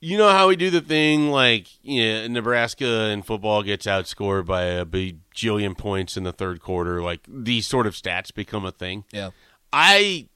You 0.05 0.19
know 0.19 0.29
how 0.31 0.49
we 0.49 0.57
do 0.57 0.71
the 0.71 0.81
thing 0.81 1.31
like 1.31 1.67
yeah, 1.83 2.27
Nebraska 2.29 3.09
in 3.11 3.23
football 3.23 3.63
gets 3.63 3.87
outscored 3.87 4.45
by 4.47 4.65
a 4.65 4.85
bajillion 4.85 5.77
points 5.77 6.17
in 6.17 6.25
the 6.25 6.33
third 6.33 6.61
quarter. 6.61 7.01
Like 7.03 7.21
these 7.27 7.67
sort 7.67 7.87
of 7.87 7.95
stats 7.95 8.33
become 8.35 8.65
a 8.65 8.71
thing. 8.73 9.05
Yeah. 9.13 9.31
I 9.73 10.29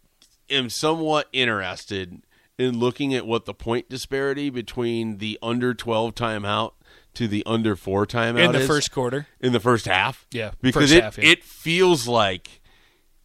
am 0.50 0.70
somewhat 0.70 1.28
interested 1.32 2.22
in 2.58 2.78
looking 2.78 3.14
at 3.14 3.26
what 3.26 3.44
the 3.44 3.54
point 3.54 3.88
disparity 3.88 4.50
between 4.50 5.18
the 5.18 5.38
under 5.42 5.74
12 5.74 6.14
timeout 6.14 6.72
to 7.14 7.28
the 7.28 7.42
under 7.46 7.76
4 7.76 8.06
timeout 8.06 8.44
In 8.46 8.52
the 8.52 8.60
is 8.60 8.66
first 8.66 8.90
quarter. 8.90 9.26
in 9.40 9.52
the 9.52 9.60
first 9.60 9.86
half. 9.86 10.26
Yeah, 10.32 10.52
Because 10.60 10.90
it 10.92 11.02
half, 11.04 11.18
yeah. 11.18 11.30
it 11.30 11.44
feels 11.44 12.08
like 12.08 12.60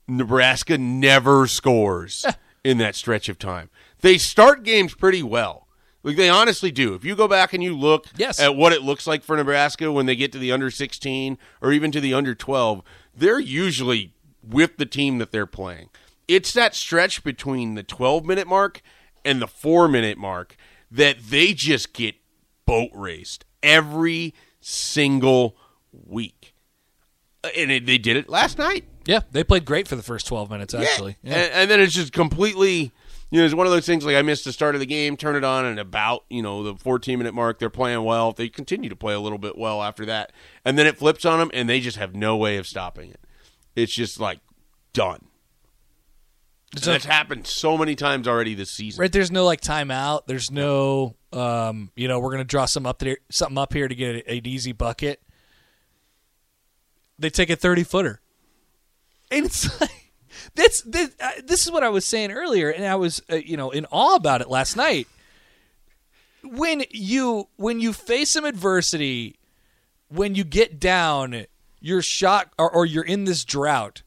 Nebraska 0.08 0.78
never 0.78 1.48
scores 1.48 2.26
in 2.64 2.78
that 2.80 2.96
stretch 2.96 3.30
of 3.30 3.40
time. 3.40 3.70
They 4.02 4.18
start 4.18 4.64
games 4.64 4.94
pretty 4.94 5.24
well. 5.24 5.63
Like 6.04 6.18
they 6.18 6.30
honestly 6.30 6.70
do. 6.72 6.94
If 6.96 7.06
you 7.06 7.16
go 7.16 7.28
back 7.28 7.54
and 7.54 7.64
you 7.64 7.76
look 7.78 8.08
Yes. 8.18 8.40
at 8.40 8.56
what 8.56 8.74
it 8.74 8.82
looks 8.82 9.08
like 9.08 9.24
for 9.24 9.38
Nebraska 9.38 9.92
when 9.92 10.06
they 10.06 10.16
get 10.16 10.32
to 10.34 10.38
the 10.38 10.52
under 10.52 10.70
16 10.70 11.38
or 11.62 11.72
even 11.72 11.92
to 11.94 12.02
the 12.02 12.14
under 12.14 12.36
12, 12.36 12.82
they're 13.16 13.40
usually 13.40 14.14
with 14.46 14.76
the 14.78 14.86
team 14.86 15.18
that 15.20 15.32
they're 15.32 15.46
playing. 15.46 15.90
It's 16.28 16.52
that 16.54 16.76
stretch 16.76 17.24
between 17.24 17.76
the 17.76 17.84
12 17.84 18.26
minute 18.26 18.48
mark 18.48 18.82
and 19.24 19.42
the 19.42 19.48
4 19.48 19.88
minute 19.88 20.18
mark 20.18 20.58
that 20.92 21.18
they 21.30 21.54
just 21.54 21.94
get 21.94 22.16
boat 22.66 22.90
raced 22.94 23.46
every 23.62 24.34
single 24.60 25.56
week. 25.92 26.54
Uh, 27.44 27.50
and 27.58 27.72
it, 27.72 27.86
they 27.86 27.98
did 27.98 28.18
it 28.18 28.30
last 28.30 28.58
night. 28.58 28.86
Yeah, 29.06 29.22
they 29.32 29.44
played 29.44 29.66
great 29.66 29.88
for 29.88 29.96
the 29.96 30.04
first 30.04 30.28
12 30.28 30.50
minutes 30.50 30.74
actually. 30.74 31.18
Yeah. 31.24 31.36
And, 31.36 31.54
and 31.54 31.72
then 31.72 31.80
it's 31.82 31.94
just 31.94 32.14
completely, 32.14 32.92
you 33.34 33.40
know, 33.40 33.46
it's 33.46 33.56
one 33.56 33.66
of 33.66 33.74
those 33.74 33.88
things 33.88 34.06
like 34.06 34.16
I 34.16 34.22
missed 34.22 34.46
the 34.46 34.54
start 34.54 34.76
of 34.76 34.80
the 34.80 34.86
game, 34.86 35.18
turn 35.18 35.36
it 35.36 35.44
on, 35.44 35.66
and 35.66 35.80
about, 35.80 36.24
you 36.30 36.44
know, 36.44 36.62
the 36.62 36.76
14 36.76 37.18
minute 37.18 37.34
mark, 37.34 37.58
they're 37.58 37.68
playing 37.72 38.04
well. 38.04 38.32
They 38.32 38.48
continue 38.48 38.92
to 38.92 38.96
play 38.96 39.16
a 39.16 39.20
little 39.20 39.40
bit 39.40 39.58
well 39.58 39.82
after 39.82 40.06
that. 40.06 40.32
And 40.64 40.78
then 40.78 40.86
it 40.86 41.00
flips 41.00 41.26
on 41.26 41.40
them, 41.40 41.50
and 41.52 41.68
they 41.68 41.80
just 41.80 41.98
have 41.98 42.14
no 42.16 42.38
way 42.38 42.58
of 42.58 42.68
stopping 42.68 43.10
it. 43.10 43.20
It's 43.76 43.92
just 43.92 44.20
like 44.20 44.40
done. 44.94 45.26
So- 46.78 46.92
that's 46.92 47.06
happened 47.06 47.48
so 47.48 47.76
many 47.76 47.96
times 47.96 48.28
already 48.28 48.54
this 48.54 48.70
season. 48.70 49.02
Right, 49.02 49.12
there's 49.12 49.32
no 49.32 49.46
like 49.46 49.62
timeout. 49.62 50.28
There's 50.28 50.52
no, 50.52 51.16
um, 51.32 51.90
you 51.96 52.08
know, 52.08 52.20
we're 52.20 52.32
gonna 52.34 52.44
draw 52.44 52.66
some 52.66 52.86
up 52.86 53.00
there, 53.00 53.18
something 53.32 53.58
up 53.58 53.74
here 53.74 53.88
to 53.88 53.96
get 53.96 54.16
a- 54.28 54.30
an 54.38 54.46
easy 54.46 54.74
bucket. 54.74 55.20
They 57.18 57.32
take 57.32 57.50
a 57.50 57.56
thirty 57.56 57.84
footer, 57.84 58.22
and 59.32 59.44
it's 59.46 59.82
like 59.82 60.03
this, 60.56 60.86
uh, 60.86 61.30
this 61.44 61.66
is 61.66 61.72
what 61.72 61.84
I 61.84 61.90
was 61.90 62.06
saying 62.06 62.32
earlier, 62.32 62.70
and 62.70 62.86
I 62.86 62.96
was 62.96 63.22
uh, 63.32 63.36
you 63.36 63.58
know 63.58 63.72
in 63.72 63.86
awe 63.92 64.16
about 64.16 64.42
it 64.42 64.50
last 64.50 64.76
night. 64.76 65.08
When 66.44 66.84
you 66.92 67.48
when 67.56 67.80
you 67.80 67.94
face 67.94 68.32
some 68.32 68.46
adversity, 68.46 69.38
when 70.10 70.36
you 70.36 70.44
get 70.44 70.80
down, 70.80 71.46
your 71.80 72.02
shot 72.02 72.52
or, 72.58 72.72
or 72.72 72.86
you're 72.86 73.04
in 73.04 73.26
this 73.26 73.44
drought, 73.44 74.04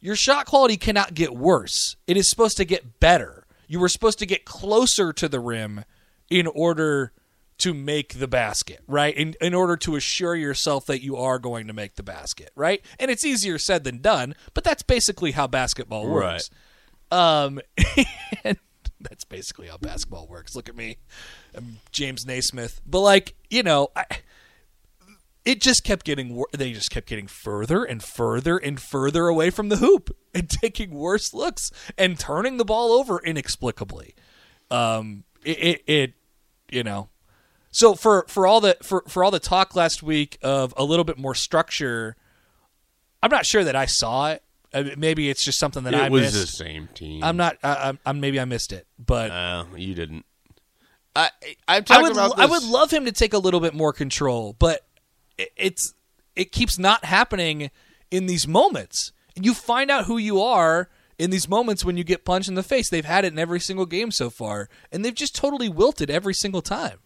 your 0.00 0.16
shot 0.16 0.46
quality 0.46 0.76
cannot 0.76 1.14
get 1.14 1.34
worse. 1.34 1.96
It 2.06 2.16
is 2.16 2.28
supposed 2.28 2.56
to 2.56 2.64
get 2.64 3.00
better. 3.00 3.44
You 3.68 3.78
were 3.78 3.88
supposed 3.88 4.18
to 4.18 4.26
get 4.26 4.44
closer 4.44 5.12
to 5.12 5.28
the 5.28 5.38
rim 5.38 5.84
in 6.28 6.46
order 6.46 7.12
to 7.60 7.74
make 7.74 8.18
the 8.18 8.28
basket, 8.28 8.80
right? 8.86 9.14
In 9.14 9.34
in 9.40 9.54
order 9.54 9.76
to 9.78 9.96
assure 9.96 10.34
yourself 10.34 10.86
that 10.86 11.02
you 11.02 11.16
are 11.16 11.38
going 11.38 11.66
to 11.66 11.72
make 11.72 11.96
the 11.96 12.02
basket, 12.02 12.50
right? 12.54 12.84
And 12.98 13.10
it's 13.10 13.24
easier 13.24 13.58
said 13.58 13.84
than 13.84 14.00
done, 14.00 14.34
but 14.54 14.64
that's 14.64 14.82
basically 14.82 15.32
how 15.32 15.46
basketball 15.46 16.08
works. 16.08 16.50
Um 17.10 17.60
and 18.44 18.58
that's 19.00 19.24
basically 19.24 19.68
how 19.68 19.78
basketball 19.78 20.26
works. 20.26 20.54
Look 20.54 20.68
at 20.68 20.76
me. 20.76 20.98
I'm 21.54 21.78
James 21.90 22.26
Naismith. 22.26 22.80
But 22.86 23.00
like, 23.00 23.34
you 23.48 23.62
know, 23.62 23.88
I, 23.96 24.04
it 25.44 25.60
just 25.60 25.84
kept 25.84 26.04
getting 26.04 26.34
wor- 26.34 26.48
they 26.52 26.72
just 26.72 26.90
kept 26.90 27.08
getting 27.08 27.26
further 27.26 27.84
and 27.84 28.02
further 28.02 28.56
and 28.56 28.80
further 28.80 29.26
away 29.26 29.50
from 29.50 29.68
the 29.68 29.76
hoop 29.76 30.14
and 30.34 30.48
taking 30.62 30.90
worse 30.90 31.32
looks 31.34 31.70
and 31.96 32.18
turning 32.18 32.56
the 32.56 32.64
ball 32.64 32.92
over 32.92 33.18
inexplicably 33.18 34.14
um 34.70 35.24
it, 35.44 35.58
it, 35.58 35.82
it 35.86 36.14
you 36.70 36.82
know 36.82 37.08
so 37.70 37.94
for 37.94 38.24
for 38.28 38.46
all 38.46 38.60
the 38.60 38.76
for 38.82 39.04
for 39.08 39.22
all 39.24 39.30
the 39.30 39.38
talk 39.40 39.74
last 39.76 40.02
week 40.02 40.38
of 40.42 40.74
a 40.76 40.84
little 40.84 41.04
bit 41.04 41.18
more 41.18 41.34
structure 41.34 42.16
i'm 43.22 43.30
not 43.30 43.46
sure 43.46 43.62
that 43.64 43.76
i 43.76 43.86
saw 43.86 44.30
it 44.32 44.42
Uh, 44.72 44.84
maybe 44.96 45.28
it's 45.30 45.44
just 45.44 45.58
something 45.58 45.84
that 45.84 45.94
it 45.94 46.00
i 46.00 46.08
was 46.08 46.22
missed 46.22 46.34
the 46.40 46.46
same 46.46 46.88
team. 46.94 47.22
i'm 47.24 47.36
not 47.36 47.56
I, 47.62 47.88
I'm, 47.90 47.98
I'm 48.06 48.20
maybe 48.20 48.38
i 48.40 48.44
missed 48.44 48.72
it 48.72 48.86
but 48.98 49.30
Uh, 49.30 49.64
you 49.76 49.94
didn't. 49.94 50.24
I 51.16 51.30
I 51.66 51.80
would 52.02 52.16
I 52.38 52.46
would 52.46 52.62
love 52.62 52.90
him 52.92 53.04
to 53.06 53.12
take 53.12 53.32
a 53.34 53.38
little 53.38 53.58
bit 53.58 53.74
more 53.74 53.92
control, 53.92 54.54
but 54.58 54.86
it, 55.36 55.50
it's 55.56 55.92
it 56.36 56.52
keeps 56.52 56.78
not 56.78 57.04
happening 57.04 57.70
in 58.12 58.26
these 58.26 58.46
moments. 58.46 59.10
You 59.34 59.52
find 59.54 59.90
out 59.90 60.04
who 60.04 60.18
you 60.18 60.40
are 60.40 60.88
in 61.18 61.30
these 61.30 61.48
moments 61.48 61.84
when 61.84 61.96
you 61.96 62.04
get 62.04 62.24
punched 62.24 62.48
in 62.48 62.54
the 62.54 62.62
face. 62.62 62.88
They've 62.88 63.04
had 63.04 63.24
it 63.24 63.32
in 63.32 63.40
every 63.40 63.58
single 63.58 63.86
game 63.86 64.12
so 64.12 64.30
far, 64.30 64.68
and 64.92 65.04
they've 65.04 65.14
just 65.14 65.34
totally 65.34 65.68
wilted 65.68 66.10
every 66.10 66.32
single 66.32 66.62
time. 66.62 66.98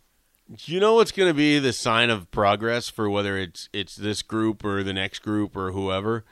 You 0.67 0.79
know 0.79 0.95
what's 0.95 1.11
going 1.13 1.29
to 1.31 1.35
be 1.35 1.59
the 1.59 1.73
sign 1.73 2.11
of 2.11 2.31
progress 2.31 2.89
for 2.91 3.09
whether 3.09 3.39
it's 3.39 3.69
it's 3.73 3.97
this 3.97 4.21
group 4.23 4.63
or 4.65 4.83
the 4.83 4.93
next 4.93 5.21
group 5.21 5.57
or 5.57 5.73
whoever. 5.73 6.25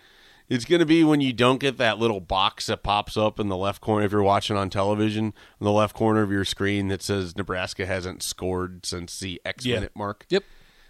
It's 0.49 0.67
going 0.67 0.81
to 0.81 0.87
be 0.87 1.03
when 1.03 1.23
you 1.23 1.33
don't 1.33 1.59
get 1.61 1.79
that 1.79 1.99
little 1.99 2.21
box 2.21 2.67
that 2.67 2.83
pops 2.83 3.17
up 3.17 3.41
in 3.41 3.49
the 3.49 3.57
left 3.57 3.81
corner 3.81 4.05
if 4.05 4.13
you're 4.13 4.23
watching 4.23 4.55
on 4.57 4.69
television 4.69 5.27
in 5.27 5.65
the 5.65 5.73
left 5.73 5.97
corner 5.97 6.21
of 6.21 6.31
your 6.31 6.45
screen 6.45 6.89
that 6.89 7.01
says 7.01 7.35
Nebraska 7.37 7.87
hasn't 7.87 8.23
scored 8.23 8.85
since 8.85 9.19
the 9.19 9.41
X 9.47 9.65
Yeah. 9.65 9.77
minute 9.77 9.93
mark. 9.95 10.27
Yep. 10.29 10.45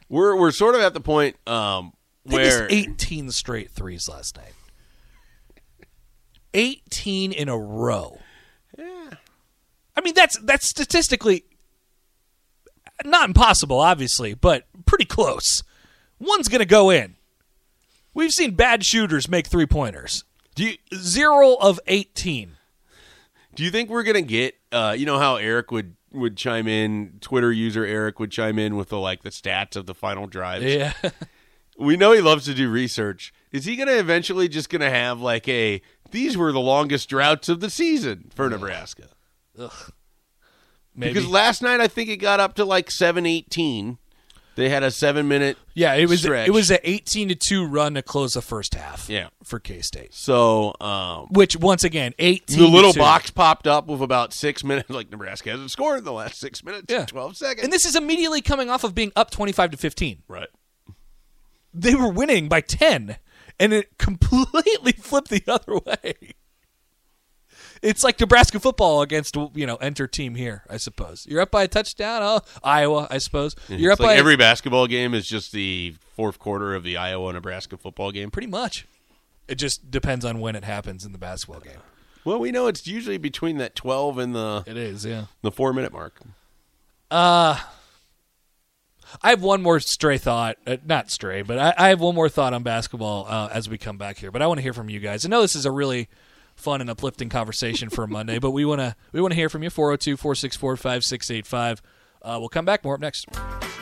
We're 0.08 0.34
we're 0.36 0.50
sort 0.50 0.74
of 0.74 0.80
at 0.80 0.92
the 0.94 1.00
point 1.00 1.36
um, 1.48 1.92
where 2.24 2.66
18 2.70 3.30
straight 3.30 3.70
threes 3.70 4.08
last 4.08 4.36
night. 4.36 4.52
18 6.54 7.32
in 7.32 7.48
a 7.48 7.56
row. 7.56 8.18
Yeah. 8.76 9.10
I 9.96 10.00
mean 10.00 10.14
that's 10.14 10.38
that's 10.40 10.66
statistically 10.66 11.44
not 13.04 13.28
impossible 13.28 13.80
obviously, 13.80 14.34
but 14.34 14.64
pretty 14.86 15.04
close. 15.04 15.62
One's 16.18 16.48
going 16.48 16.60
to 16.60 16.64
go 16.66 16.90
in. 16.90 17.16
We've 18.14 18.30
seen 18.30 18.54
bad 18.54 18.84
shooters 18.84 19.28
make 19.28 19.46
three-pointers. 19.46 20.24
do 20.54 20.64
you, 20.64 20.76
0 20.94 21.54
of 21.54 21.80
18. 21.86 22.52
do 23.54 23.64
you 23.64 23.70
think 23.70 23.88
we're 23.90 24.02
going 24.02 24.16
to 24.16 24.22
get 24.22 24.54
uh, 24.70 24.94
you 24.96 25.06
know 25.06 25.18
how 25.18 25.36
Eric 25.36 25.70
would 25.70 25.96
would 26.12 26.36
chime 26.36 26.68
in 26.68 27.18
Twitter 27.20 27.50
user 27.50 27.84
Eric 27.84 28.20
would 28.20 28.30
chime 28.30 28.58
in 28.58 28.76
with 28.76 28.90
the 28.90 28.98
like 28.98 29.22
the 29.22 29.30
stats 29.30 29.76
of 29.76 29.86
the 29.86 29.94
final 29.94 30.26
drives. 30.26 30.64
Yeah. 30.64 30.92
We 31.78 31.96
know 31.96 32.12
he 32.12 32.20
loves 32.20 32.44
to 32.44 32.54
do 32.54 32.70
research. 32.70 33.32
Is 33.50 33.64
he 33.64 33.76
going 33.76 33.88
to 33.88 33.98
eventually 33.98 34.46
just 34.46 34.68
going 34.68 34.82
to 34.82 34.90
have 34.90 35.20
like 35.20 35.48
a 35.48 35.80
these 36.10 36.36
were 36.36 36.52
the 36.52 36.60
longest 36.60 37.08
droughts 37.08 37.48
of 37.48 37.60
the 37.60 37.70
season 37.70 38.30
for 38.34 38.48
Nebraska? 38.50 39.08
Maybe. 40.94 41.14
Because 41.14 41.28
last 41.28 41.62
night 41.62 41.80
I 41.80 41.88
think 41.88 42.08
it 42.10 42.18
got 42.18 42.40
up 42.40 42.54
to 42.56 42.64
like 42.64 42.90
718. 42.90 43.98
They 44.54 44.68
had 44.68 44.82
a 44.82 44.90
7 44.90 45.26
minute 45.26 45.56
yeah, 45.72 45.94
it 45.94 46.10
was 46.10 46.20
stretch. 46.20 46.46
it 46.46 46.50
was 46.50 46.70
an 46.70 46.76
18 46.84 47.30
to 47.30 47.34
2 47.34 47.64
run 47.66 47.94
to 47.94 48.02
close 48.02 48.34
the 48.34 48.42
first 48.42 48.74
half 48.74 49.08
Yeah. 49.08 49.28
for 49.42 49.58
K-State. 49.58 50.12
so 50.12 50.74
um 50.78 51.28
Which 51.30 51.56
once 51.56 51.84
again, 51.84 52.12
18 52.18 52.58
the 52.58 52.66
little 52.66 52.92
2. 52.92 52.98
box 52.98 53.30
popped 53.30 53.66
up 53.66 53.86
with 53.86 54.02
about 54.02 54.34
6 54.34 54.62
minutes 54.62 54.90
like 54.90 55.10
Nebraska 55.10 55.50
hasn't 55.52 55.70
scored 55.70 56.00
in 56.00 56.04
the 56.04 56.12
last 56.12 56.38
6 56.38 56.62
minutes 56.64 56.84
Yeah. 56.90 57.06
12 57.06 57.36
seconds. 57.38 57.64
And 57.64 57.72
this 57.72 57.86
is 57.86 57.96
immediately 57.96 58.42
coming 58.42 58.68
off 58.68 58.84
of 58.84 58.94
being 58.94 59.10
up 59.16 59.30
25 59.30 59.70
to 59.70 59.76
15. 59.78 60.22
right. 60.28 60.48
They 61.72 61.94
were 61.94 62.10
winning 62.10 62.48
by 62.50 62.60
10 62.60 63.16
and 63.58 63.72
it 63.72 63.88
completely 63.98 64.92
flipped 64.92 65.30
the 65.30 65.42
other 65.48 65.78
way. 65.78 66.34
It's 67.82 68.04
like 68.04 68.18
Nebraska 68.20 68.60
football 68.60 69.02
against 69.02 69.36
you 69.54 69.66
know 69.66 69.76
enter 69.76 70.06
team 70.06 70.34
here. 70.34 70.62
I 70.70 70.76
suppose 70.76 71.26
you're 71.28 71.40
up 71.40 71.50
by 71.50 71.64
a 71.64 71.68
touchdown. 71.68 72.22
Oh, 72.22 72.40
Iowa, 72.62 73.08
I 73.10 73.18
suppose 73.18 73.54
you're 73.68 73.92
It's 73.92 74.00
up 74.00 74.06
like 74.06 74.16
by 74.16 74.18
every 74.18 74.36
basketball 74.36 74.86
game 74.86 75.14
is 75.14 75.26
just 75.28 75.52
the 75.52 75.96
fourth 76.16 76.38
quarter 76.38 76.74
of 76.74 76.84
the 76.84 76.96
Iowa 76.96 77.32
Nebraska 77.32 77.76
football 77.76 78.12
game. 78.12 78.30
pretty 78.30 78.48
much. 78.48 78.86
It 79.48 79.56
just 79.56 79.90
depends 79.90 80.24
on 80.24 80.40
when 80.40 80.54
it 80.56 80.64
happens 80.64 81.04
in 81.04 81.12
the 81.12 81.18
basketball 81.18 81.60
game. 81.60 81.80
Well, 82.24 82.38
we 82.38 82.52
know 82.52 82.68
it's 82.68 82.86
usually 82.86 83.18
between 83.18 83.58
that 83.58 83.74
twelve 83.74 84.18
and 84.18 84.34
the 84.34 84.62
It 84.66 84.76
is, 84.76 85.04
yeah. 85.04 85.26
the 85.42 85.50
four 85.50 85.72
minute 85.72 85.92
mark. 85.92 86.20
Uh 87.10 87.58
I 89.20 89.30
have 89.30 89.42
one 89.42 89.62
more 89.62 89.80
stray 89.80 90.16
thought, 90.16 90.56
uh, 90.66 90.78
not 90.86 91.10
stray, 91.10 91.42
but 91.42 91.58
I, 91.58 91.74
I 91.76 91.88
have 91.88 92.00
one 92.00 92.14
more 92.14 92.28
thought 92.28 92.54
on 92.54 92.62
basketball 92.62 93.26
uh, 93.28 93.50
as 93.52 93.68
we 93.68 93.76
come 93.76 93.98
back 93.98 94.16
here. 94.16 94.30
But 94.30 94.40
I 94.40 94.46
want 94.46 94.58
to 94.58 94.62
hear 94.62 94.72
from 94.72 94.88
you 94.88 95.00
guys. 95.00 95.26
I 95.26 95.28
know 95.28 95.42
this 95.42 95.54
is 95.54 95.66
a 95.66 95.70
really 95.70 96.08
fun 96.62 96.80
and 96.80 96.88
uplifting 96.88 97.28
conversation 97.28 97.90
for 97.90 98.04
a 98.04 98.08
Monday, 98.08 98.38
but 98.38 98.52
we 98.52 98.64
want 98.64 98.80
to 98.80 98.94
we 99.12 99.20
want 99.20 99.32
to 99.32 99.36
hear 99.36 99.48
from 99.48 99.62
you 99.62 99.70
402-464-5685. 99.70 101.80
Uh, 102.22 102.36
we'll 102.38 102.48
come 102.48 102.64
back 102.64 102.84
more 102.84 102.94
up 102.94 103.00
next. 103.00 103.26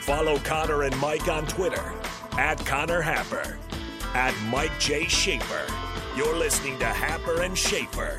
Follow 0.01 0.39
Connor 0.39 0.83
and 0.83 0.97
Mike 0.99 1.29
on 1.29 1.47
Twitter 1.47 1.93
at 2.39 2.65
Connor 2.65 3.03
Happer, 3.03 3.59
at 4.15 4.35
Mike 4.51 4.73
J. 4.81 5.07
Schaefer. 5.07 5.67
You're 6.17 6.37
listening 6.37 6.79
to 6.79 6.87
Happer 6.87 7.43
and 7.43 7.57
Schaefer. 7.57 8.19